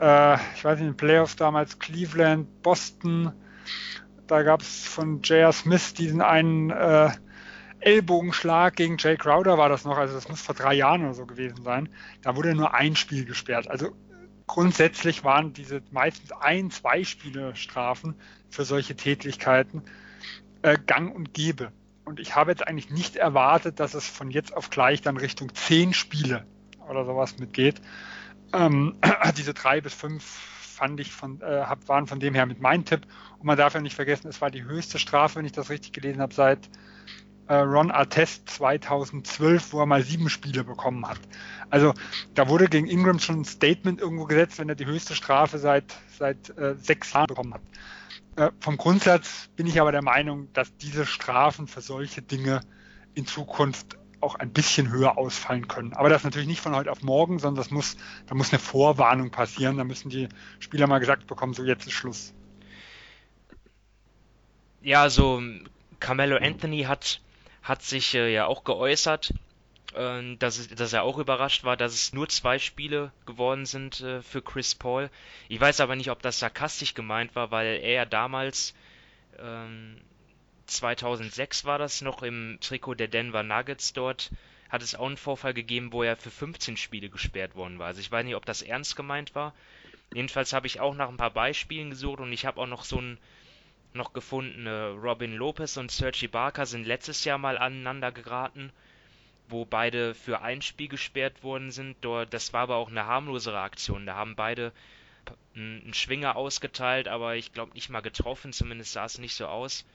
[0.00, 3.32] äh, ich weiß nicht, in den Playoffs damals Cleveland, Boston,
[4.26, 5.52] da gab es von J.R.
[5.52, 7.10] Smith diesen einen äh,
[7.80, 11.26] Ellbogenschlag gegen Jay Crowder war das noch, also das muss vor drei Jahren oder so
[11.26, 11.88] gewesen sein.
[12.22, 13.68] Da wurde nur ein Spiel gesperrt.
[13.68, 13.96] Also
[14.46, 18.16] grundsätzlich waren diese meistens ein, zwei Spiele Strafen
[18.50, 19.82] für solche Tätigkeiten
[20.62, 21.72] äh, gang und gäbe.
[22.04, 25.54] Und ich habe jetzt eigentlich nicht erwartet, dass es von jetzt auf gleich dann Richtung
[25.54, 26.46] zehn Spiele
[26.88, 27.80] oder sowas mitgeht.
[28.52, 28.96] Ähm,
[29.36, 33.06] diese drei bis fünf fand ich von, äh, waren von dem her mit meinem Tipp.
[33.38, 35.92] Und man darf ja nicht vergessen, es war die höchste Strafe, wenn ich das richtig
[35.92, 36.68] gelesen habe, seit
[37.48, 41.20] äh, Ron Artest 2012, wo er mal sieben Spiele bekommen hat.
[41.70, 41.94] Also
[42.34, 45.96] da wurde gegen Ingram schon ein Statement irgendwo gesetzt, wenn er die höchste Strafe seit,
[46.18, 47.62] seit äh, sechs Jahren bekommen hat.
[48.36, 52.60] Äh, vom Grundsatz bin ich aber der Meinung, dass diese Strafen für solche Dinge
[53.14, 55.92] in Zukunft auch ein bisschen höher ausfallen können.
[55.92, 57.96] Aber das natürlich nicht von heute auf morgen, sondern das muss,
[58.26, 59.76] da muss eine Vorwarnung passieren.
[59.76, 62.34] Da müssen die Spieler mal gesagt bekommen, so jetzt ist Schluss.
[64.82, 65.42] Ja, also
[66.00, 67.20] Carmelo Anthony hat,
[67.62, 69.34] hat sich äh, ja auch geäußert,
[69.94, 74.22] äh, dass, dass er auch überrascht war, dass es nur zwei Spiele geworden sind äh,
[74.22, 75.10] für Chris Paul.
[75.48, 78.74] Ich weiß aber nicht, ob das sarkastisch gemeint war, weil er ja damals
[79.38, 79.96] ähm,
[80.68, 84.30] 2006 war das noch im Trikot der Denver Nuggets dort,
[84.68, 87.86] hat es auch einen Vorfall gegeben, wo er für 15 Spiele gesperrt worden war.
[87.86, 89.54] Also ich weiß nicht, ob das ernst gemeint war.
[90.14, 93.00] Jedenfalls habe ich auch nach ein paar Beispielen gesucht und ich habe auch noch so
[93.00, 93.18] ein
[93.94, 98.70] noch gefunden, Robin Lopez und Sergi Barker sind letztes Jahr mal aneinander geraten,
[99.48, 101.96] wo beide für ein Spiel gesperrt worden sind.
[102.30, 104.04] Das war aber auch eine harmlosere Aktion.
[104.04, 104.72] Da haben beide
[105.54, 109.86] einen Schwinger ausgeteilt, aber ich glaube nicht mal getroffen, zumindest sah es nicht so aus.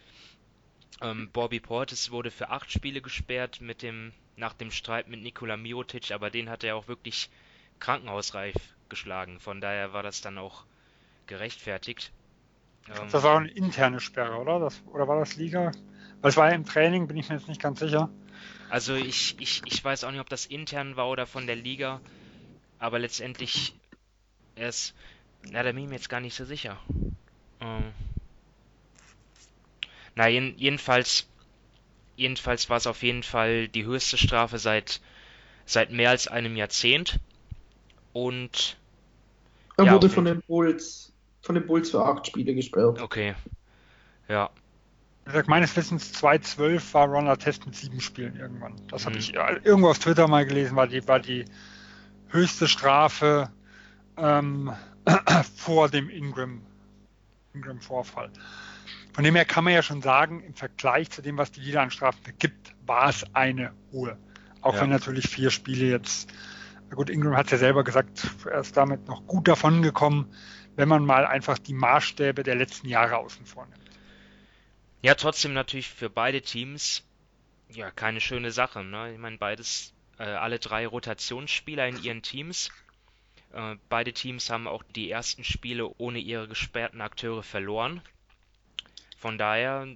[1.02, 5.58] Ähm, Bobby Portis wurde für acht Spiele gesperrt mit dem, nach dem Streit mit Nikola
[5.58, 7.30] Mirotic, aber den hat er auch wirklich
[7.80, 8.56] krankenhausreif
[8.90, 9.40] geschlagen.
[9.40, 10.66] Von daher war das dann auch
[11.28, 12.12] gerechtfertigt.
[12.88, 14.60] Ähm, das war auch eine interne Sperre, oder?
[14.60, 15.72] Das, oder war das Liga?
[16.22, 18.10] Weil es war ja im Training, bin ich mir jetzt nicht ganz sicher.
[18.70, 22.02] Also ich, ich, ich weiß auch nicht, ob das intern war oder von der Liga,
[22.80, 23.76] aber letztendlich
[24.56, 24.96] er ist,
[25.52, 26.80] na, da bin ich mir jetzt gar nicht so sicher.
[27.60, 27.94] Ähm,
[30.16, 31.28] na, jeden, jedenfalls,
[32.16, 35.02] jedenfalls war es auf jeden Fall die höchste Strafe seit,
[35.66, 37.20] seit mehr als einem Jahrzehnt.
[38.14, 38.78] Und.
[39.78, 41.12] Er ja, wurde von den Bulls,
[41.42, 43.02] von den Bulls für acht Spiele gesperrt.
[43.02, 43.34] Okay.
[44.28, 44.52] Ja.
[45.26, 48.76] Ich sag, meines Wissens 2012 war Ron Test mit sieben Spielen irgendwann.
[48.90, 49.22] Das habe mhm.
[49.22, 51.46] ich irgendwo auf Twitter mal gelesen, war die, war die
[52.28, 53.50] höchste Strafe
[54.18, 54.74] ähm,
[55.56, 56.62] vor dem Ingram,
[57.54, 58.32] Ingram-Vorfall.
[59.14, 61.82] Von dem her kann man ja schon sagen, im Vergleich zu dem, was die Liga
[61.82, 64.18] an Strafen gibt, war es eine hohe.
[64.62, 64.82] Auch ja.
[64.82, 66.34] wenn natürlich vier Spiele jetzt,
[66.90, 70.34] gut, Ingram hat es ja selber gesagt, er ist damit noch gut davon gekommen,
[70.76, 73.80] wenn man mal einfach die Maßstäbe der letzten Jahre außen vor nimmt.
[75.04, 77.04] Ja, trotzdem natürlich für beide Teams
[77.70, 78.84] ja keine schöne Sache.
[78.84, 79.14] Ne?
[79.14, 82.72] Ich meine, beides, äh, alle drei Rotationsspieler in ihren Teams.
[83.52, 88.02] Äh, beide Teams haben auch die ersten Spiele ohne ihre gesperrten Akteure verloren.
[89.24, 89.88] Von daher,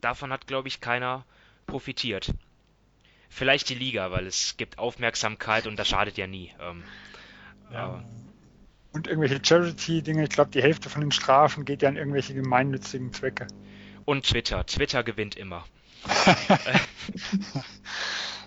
[0.00, 1.24] davon hat, glaube ich, keiner
[1.66, 2.34] profitiert.
[3.28, 6.52] Vielleicht die Liga, weil es gibt Aufmerksamkeit und das schadet ja nie.
[6.60, 6.82] Ähm,
[7.72, 8.02] ja.
[8.90, 13.12] Und irgendwelche Charity-Dinge, ich glaube, die Hälfte von den Strafen geht ja an irgendwelche gemeinnützigen
[13.12, 13.46] Zwecke.
[14.04, 14.66] Und Twitter.
[14.66, 15.64] Twitter gewinnt immer.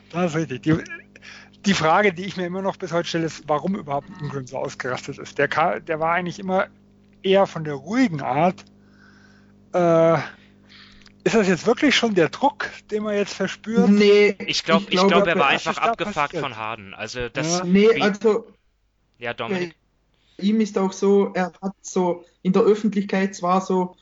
[0.09, 0.63] das ist richtig.
[0.63, 0.83] Die,
[1.65, 4.57] die, Frage, die ich mir immer noch bis heute stelle, ist, warum überhaupt Ingram so
[4.57, 5.37] ausgerastet ist.
[5.37, 5.47] Der,
[5.79, 6.67] der war eigentlich immer
[7.21, 8.65] eher von der ruhigen Art
[9.73, 10.17] äh,
[11.23, 13.89] ist das jetzt wirklich schon der Druck, den man jetzt verspürt?
[13.89, 16.93] Nee, ich, glaub, ich, ich glaube, er war einfach abgefuckt von Harden.
[16.93, 17.59] Also das.
[17.59, 17.65] Ja.
[17.65, 18.47] Nee, also.
[19.19, 19.75] Ja, Dominik.
[20.37, 23.95] Bei ihm ist auch so, er hat so in der Öffentlichkeit zwar so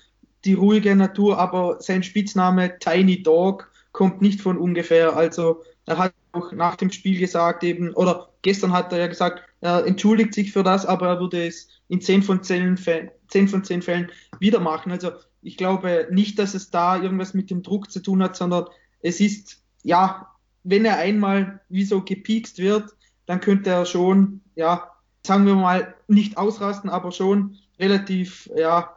[0.46, 5.16] die ruhige Natur, aber sein Spitzname Tiny Dog kommt nicht von ungefähr.
[5.16, 9.44] Also er hat auch nach dem Spiel gesagt eben, oder gestern hat er ja gesagt,
[9.60, 13.48] er entschuldigt sich für das, aber er würde es in 10 von 10 Fällen, 10
[13.48, 14.92] von 10 Fällen wieder machen.
[14.92, 15.12] Also
[15.42, 18.66] ich glaube nicht, dass es da irgendwas mit dem Druck zu tun hat, sondern
[19.02, 20.28] es ist, ja,
[20.64, 22.92] wenn er einmal wie so gepiekst wird,
[23.26, 24.92] dann könnte er schon, ja,
[25.26, 28.96] sagen wir mal, nicht ausrasten, aber schon relativ, ja,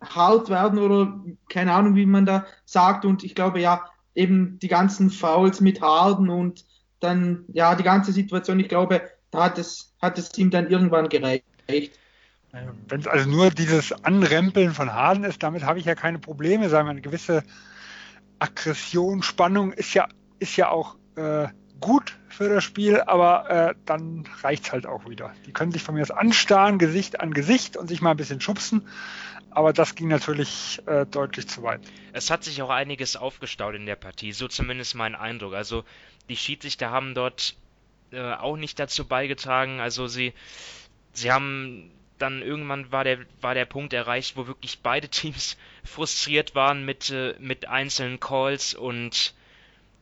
[0.00, 3.04] hart werden oder keine Ahnung, wie man da sagt.
[3.04, 3.84] Und ich glaube, ja,
[4.14, 6.64] eben die ganzen Fouls mit Harden und
[7.00, 11.08] dann, ja, die ganze Situation, ich glaube, da hat es, hat es ihm dann irgendwann
[11.08, 11.44] gereicht.
[12.88, 16.68] Wenn es also nur dieses Anrempeln von Harden ist, damit habe ich ja keine Probleme,
[16.68, 17.42] sagen wir, eine gewisse
[18.38, 21.48] Aggression, Spannung ist ja, ist ja auch äh,
[21.80, 25.32] gut für das Spiel, aber äh, dann reicht es halt auch wieder.
[25.46, 28.40] Die können sich von mir aus anstarren, Gesicht an Gesicht und sich mal ein bisschen
[28.40, 28.86] schubsen,
[29.50, 31.80] aber das ging natürlich äh, deutlich zu weit.
[32.12, 35.54] Es hat sich auch einiges aufgestaut in der Partie, so zumindest mein Eindruck.
[35.54, 35.84] Also
[36.28, 37.56] die Schiedsrichter haben dort
[38.10, 39.80] äh, auch nicht dazu beigetragen.
[39.80, 40.32] Also sie,
[41.12, 46.54] sie haben dann irgendwann war der, war der Punkt erreicht, wo wirklich beide Teams frustriert
[46.54, 49.34] waren mit, äh, mit einzelnen Calls und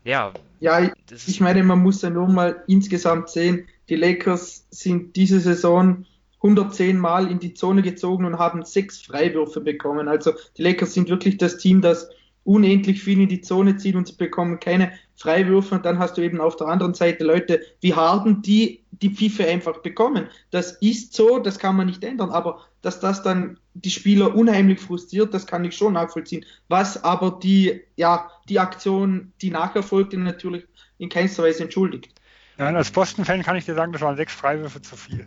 [0.05, 0.33] ja.
[0.61, 6.07] Ja, ich meine, man muss ja nur mal insgesamt sehen, die Lakers sind diese Saison
[6.39, 10.09] 110 Mal in die Zone gezogen und haben sechs Freiwürfe bekommen.
[10.09, 12.11] Also die Lakers sind wirklich das Team, das
[12.45, 16.23] unendlich viel in die Zone zieht und sie bekommen keine Freiwürfe und dann hast du
[16.23, 20.29] eben auf der anderen Seite Leute wie Harden, die die Pfiffe einfach bekommen.
[20.51, 24.81] Das ist so, das kann man nicht ändern, aber dass das dann die Spieler unheimlich
[24.81, 26.45] frustriert, das kann ich schon nachvollziehen.
[26.69, 30.65] Was aber die, ja, die Aktion, die nachher folgte, natürlich
[30.99, 32.15] in keinster Weise entschuldigt.
[32.59, 35.27] Ja, als Boston-Fan kann ich dir sagen, das waren sechs Freiwürfe zu viel.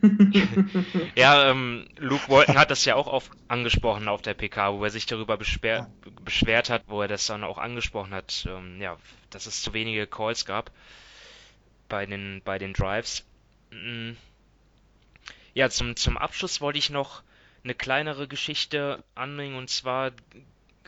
[1.14, 4.90] ja, ähm, Luke Walton hat das ja auch auf, angesprochen auf der PK, wo er
[4.90, 5.90] sich darüber beschwer,
[6.24, 8.96] beschwert hat, wo er das dann auch angesprochen hat, ähm, ja,
[9.30, 10.70] dass es zu wenige Calls gab
[11.88, 13.24] bei den, bei den Drives.
[13.70, 14.12] Mm.
[15.54, 17.22] Ja, zum, zum Abschluss wollte ich noch
[17.62, 20.12] eine kleinere Geschichte anbringen und zwar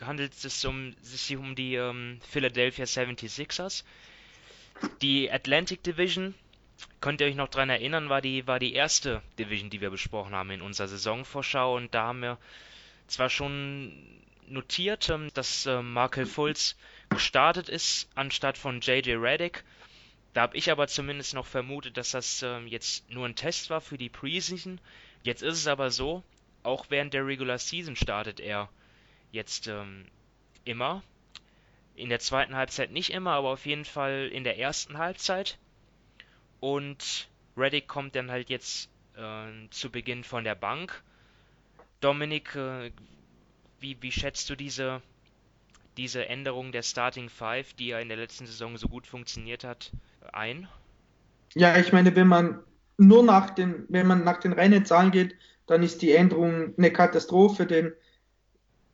[0.01, 3.83] handelt es um, sich um die ähm, Philadelphia 76ers.
[5.01, 6.35] Die Atlantic Division
[7.01, 10.35] Könnt ihr euch noch dran erinnern, war die, war die erste Division, die wir besprochen
[10.35, 12.37] haben in unserer Saisonvorschau und da haben wir
[13.07, 13.93] zwar schon
[14.47, 16.75] notiert, ähm, dass äh, Markel Fultz
[17.09, 19.63] gestartet ist anstatt von JJ Reddick.
[20.37, 23.81] Da habe ich aber zumindest noch vermutet, dass das ähm, jetzt nur ein Test war
[23.81, 24.79] für die Preseason.
[25.23, 26.21] Jetzt ist es aber so,
[26.61, 28.69] auch während der Regular Season startet er
[29.31, 30.05] jetzt ähm,
[30.63, 31.01] immer.
[31.95, 35.57] In der zweiten Halbzeit nicht immer, aber auf jeden Fall in der ersten Halbzeit.
[36.59, 41.01] Und Reddick kommt dann halt jetzt äh, zu Beginn von der Bank.
[41.99, 42.91] Dominik, äh,
[43.79, 45.01] wie, wie schätzt du diese,
[45.97, 49.91] diese Änderung der Starting Five, die ja in der letzten Saison so gut funktioniert hat,
[50.33, 50.67] ein?
[51.53, 52.59] Ja, ich meine, wenn man
[52.97, 55.35] nur nach den, wenn man nach den reinen Zahlen geht,
[55.67, 57.93] dann ist die Änderung eine Katastrophe, denn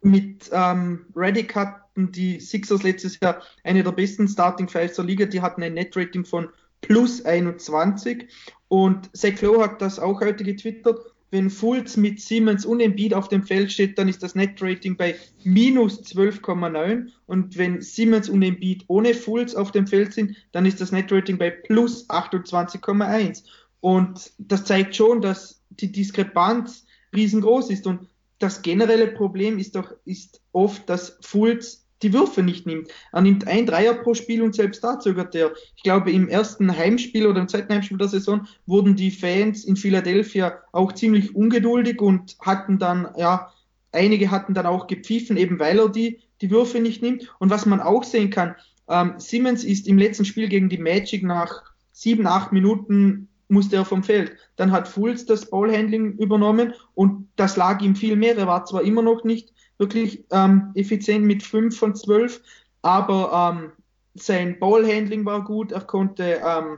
[0.02, 5.26] mit ähm, Reddick hatten die Sixers letztes Jahr eine der besten Starting Fives der Liga,
[5.26, 6.50] die hatten ein Net-Rating von
[6.82, 8.28] plus 21.
[8.68, 11.13] Und Zach Lowe hat das auch heute getwittert.
[11.34, 15.16] Wenn Fultz mit Siemens und Embiid auf dem Feld steht, dann ist das Net-Rating bei
[15.44, 17.08] minus 12,9.
[17.26, 21.40] Und wenn Siemens und Embiid ohne Fultz auf dem Feld sind, dann ist das Net-Rating
[21.40, 23.46] bei plus 28,1.
[23.80, 27.88] Und das zeigt schon, dass die Diskrepanz riesengroß ist.
[27.88, 28.08] Und
[28.38, 32.90] das generelle Problem ist doch ist oft, dass Fultz die Würfe nicht nimmt.
[33.12, 35.54] Er nimmt ein Dreier pro Spiel und selbst da zögert er.
[35.76, 39.76] Ich glaube, im ersten Heimspiel oder im zweiten Heimspiel der Saison wurden die Fans in
[39.76, 43.52] Philadelphia auch ziemlich ungeduldig und hatten dann, ja,
[43.92, 47.34] einige hatten dann auch gepfiffen, eben weil er die, die Würfe nicht nimmt.
[47.40, 48.56] Und was man auch sehen kann,
[48.90, 53.86] ähm, Simmons ist im letzten Spiel gegen die Magic nach sieben, acht Minuten musste er
[53.86, 54.34] vom Feld.
[54.56, 58.38] Dann hat Fulz das Ballhandling übernommen und das lag ihm viel mehr.
[58.38, 62.42] Er war zwar immer noch nicht wirklich ähm, effizient mit 5 von 12,
[62.82, 63.72] aber ähm,
[64.16, 66.78] sein Ballhandling war gut, er konnte, ähm,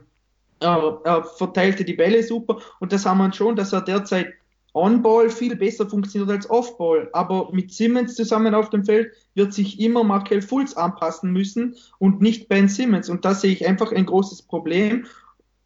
[0.59, 4.33] er, er, verteilte die Bälle super und das haben wir schon, dass er derzeit
[4.73, 7.09] On-Ball viel besser funktioniert als Off-Ball.
[7.13, 12.21] Aber mit Simmons zusammen auf dem Feld wird sich immer Markel Fultz anpassen müssen und
[12.21, 13.07] nicht Ben Simmons.
[13.07, 15.05] Und da sehe ich einfach ein großes Problem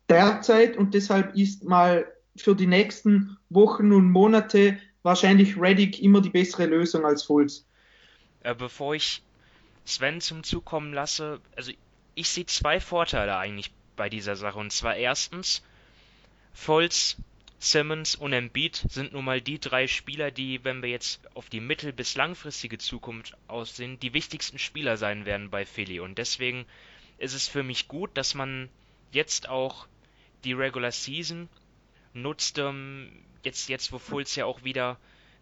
[0.10, 6.30] derzeit und deshalb ist mal für die nächsten Wochen und Monate wahrscheinlich Reddick immer die
[6.30, 7.66] bessere Lösung als Fultz.
[8.42, 9.22] Äh, bevor ich
[9.86, 11.72] Sven zum Zug kommen lasse, also
[12.16, 14.60] ich sehe zwei Vorteile eigentlich bei dieser Sache.
[14.60, 15.64] Und zwar erstens,
[16.54, 17.18] Fultz,
[17.60, 21.60] Simmons und Embiid sind nun mal die drei Spieler, die, wenn wir jetzt auf die
[21.60, 26.00] mittel- bis langfristige Zukunft aussehen, die wichtigsten Spieler sein werden bei Philly.
[26.00, 26.66] Und deswegen
[27.18, 28.70] ist es für mich gut, dass man
[29.12, 29.88] jetzt auch
[30.46, 31.50] die Regular Season
[32.14, 33.12] nutzt, ähm,
[33.44, 34.98] jetzt, jetzt wo Fulz ja auch wieder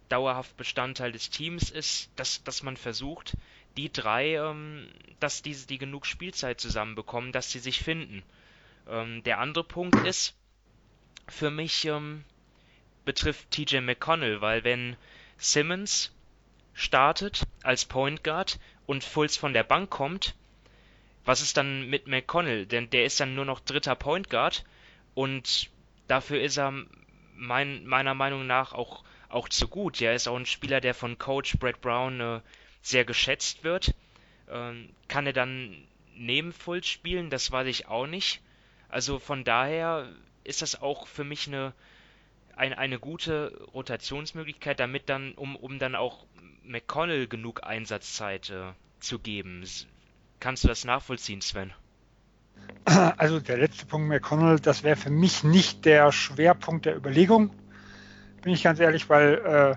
[0.09, 3.35] dauerhaft Bestandteil des Teams ist, dass, dass man versucht,
[3.75, 4.87] die drei, ähm,
[5.19, 8.23] dass diese die genug Spielzeit zusammenbekommen, dass sie sich finden.
[8.87, 10.35] Ähm, der andere Punkt ist,
[11.27, 12.23] für mich ähm,
[13.05, 14.95] betrifft TJ McConnell, weil wenn
[15.37, 16.11] Simmons
[16.73, 20.35] startet als Point Guard und Fulz von der Bank kommt,
[21.25, 22.65] was ist dann mit McConnell?
[22.65, 24.63] Denn der ist dann nur noch dritter Point Guard
[25.13, 25.69] und
[26.07, 26.73] dafür ist er
[27.35, 30.01] mein, meiner Meinung nach auch, auch zu gut.
[30.01, 32.41] Er ist auch ein Spieler, der von Coach Brad Brown äh,
[32.81, 33.93] sehr geschätzt wird.
[34.49, 35.75] Ähm, kann er dann
[36.15, 37.29] neben Fultz spielen?
[37.29, 38.41] Das weiß ich auch nicht.
[38.89, 40.09] Also von daher
[40.43, 41.73] ist das auch für mich eine,
[42.55, 46.25] eine, eine gute Rotationsmöglichkeit, damit dann, um, um dann auch
[46.63, 49.63] McConnell genug Einsatzzeit äh, zu geben.
[50.39, 51.73] Kannst du das nachvollziehen, Sven?
[53.17, 57.51] Also der letzte Punkt McConnell, das wäre für mich nicht der Schwerpunkt der Überlegung,
[58.41, 59.75] bin ich ganz ehrlich, weil äh,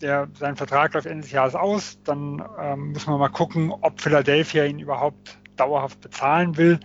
[0.00, 1.98] der, sein Vertrag läuft Ende des Jahres aus.
[2.04, 6.80] Dann ähm, müssen wir mal gucken, ob Philadelphia ihn überhaupt dauerhaft bezahlen will.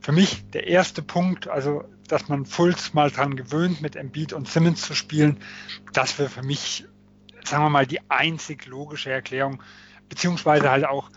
[0.00, 4.48] Für mich der erste Punkt, also dass man Fultz mal dran gewöhnt, mit Embiid und
[4.48, 5.40] Simmons zu spielen,
[5.92, 6.86] das wäre für mich,
[7.44, 9.62] sagen wir mal, die einzig logische Erklärung,
[10.08, 11.10] beziehungsweise halt auch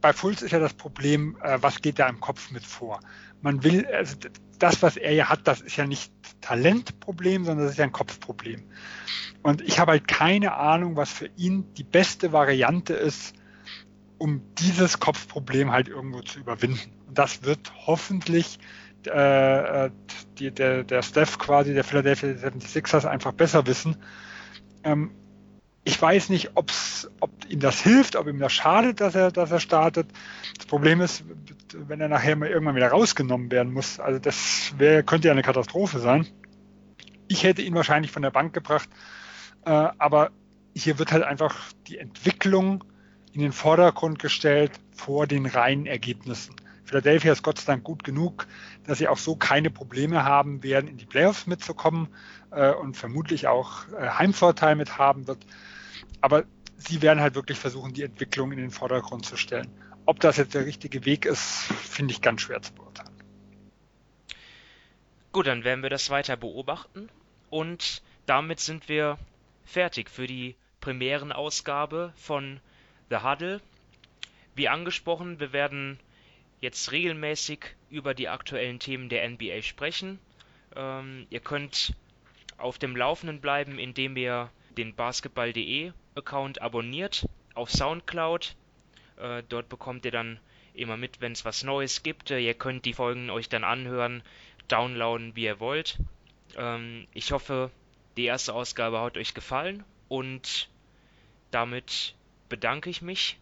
[0.00, 3.00] bei Fultz ist ja das Problem, äh, was geht da im Kopf mit vor?
[3.40, 4.16] Man will, also
[4.58, 7.92] das, was er ja hat, das ist ja nicht Talentproblem, sondern das ist ja ein
[7.92, 8.64] Kopfproblem.
[9.42, 13.34] Und ich habe halt keine Ahnung, was für ihn die beste Variante ist,
[14.18, 16.92] um dieses Kopfproblem halt irgendwo zu überwinden.
[17.06, 18.58] Und das wird hoffentlich
[19.06, 19.90] äh, äh
[20.38, 23.96] die, der, der Steph quasi der Philadelphia 76ers einfach besser wissen.
[24.84, 25.12] Ähm,
[25.84, 29.50] ich weiß nicht, ob's, ob ihm das hilft, ob ihm das schadet, dass er, dass
[29.50, 30.08] er startet.
[30.56, 31.24] Das Problem ist,
[31.74, 35.42] wenn er nachher mal irgendwann wieder rausgenommen werden muss, also das wär, könnte ja eine
[35.42, 36.26] Katastrophe sein.
[37.28, 38.88] Ich hätte ihn wahrscheinlich von der Bank gebracht,
[39.64, 40.30] äh, aber
[40.74, 41.56] hier wird halt einfach
[41.86, 42.84] die Entwicklung
[43.32, 46.54] in den Vordergrund gestellt vor den reinen Ergebnissen.
[46.84, 48.46] Philadelphia ist Gott sei Dank gut genug,
[48.86, 52.08] dass sie auch so keine Probleme haben werden, in die Playoffs mitzukommen
[52.50, 55.44] äh, und vermutlich auch äh, Heimvorteil mit haben wird
[56.20, 56.44] aber
[56.76, 59.68] sie werden halt wirklich versuchen, die Entwicklung in den Vordergrund zu stellen.
[60.06, 63.12] Ob das jetzt der richtige Weg ist, finde ich ganz schwer zu beurteilen.
[65.32, 67.10] Gut, dann werden wir das weiter beobachten
[67.50, 69.18] und damit sind wir
[69.64, 72.60] fertig für die Premierenausgabe von
[73.10, 73.60] The Huddle.
[74.54, 76.00] Wie angesprochen, wir werden
[76.60, 80.18] jetzt regelmäßig über die aktuellen Themen der NBA sprechen.
[80.74, 81.94] Ähm, ihr könnt
[82.56, 88.54] auf dem Laufenden bleiben, indem ihr den basketball.de Account abonniert auf Soundcloud.
[89.16, 90.38] Äh, dort bekommt ihr dann
[90.74, 92.30] immer mit, wenn es was Neues gibt.
[92.30, 94.22] Äh, ihr könnt die Folgen euch dann anhören,
[94.68, 95.98] downloaden, wie ihr wollt.
[96.56, 97.70] Ähm, ich hoffe,
[98.16, 100.68] die erste Ausgabe hat euch gefallen und
[101.50, 102.14] damit
[102.48, 103.38] bedanke ich mich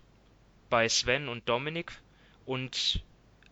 [0.70, 1.92] bei Sven und Dominik
[2.44, 3.02] und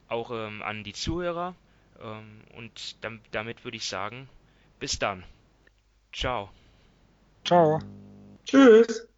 [0.09, 1.55] auch ähm, an die Zuhörer.
[2.01, 2.97] Ähm, und
[3.33, 4.29] damit würde ich sagen,
[4.81, 5.25] bis dann.
[6.13, 6.51] Ciao.
[7.45, 7.81] Ciao.
[8.45, 9.09] Tschüss.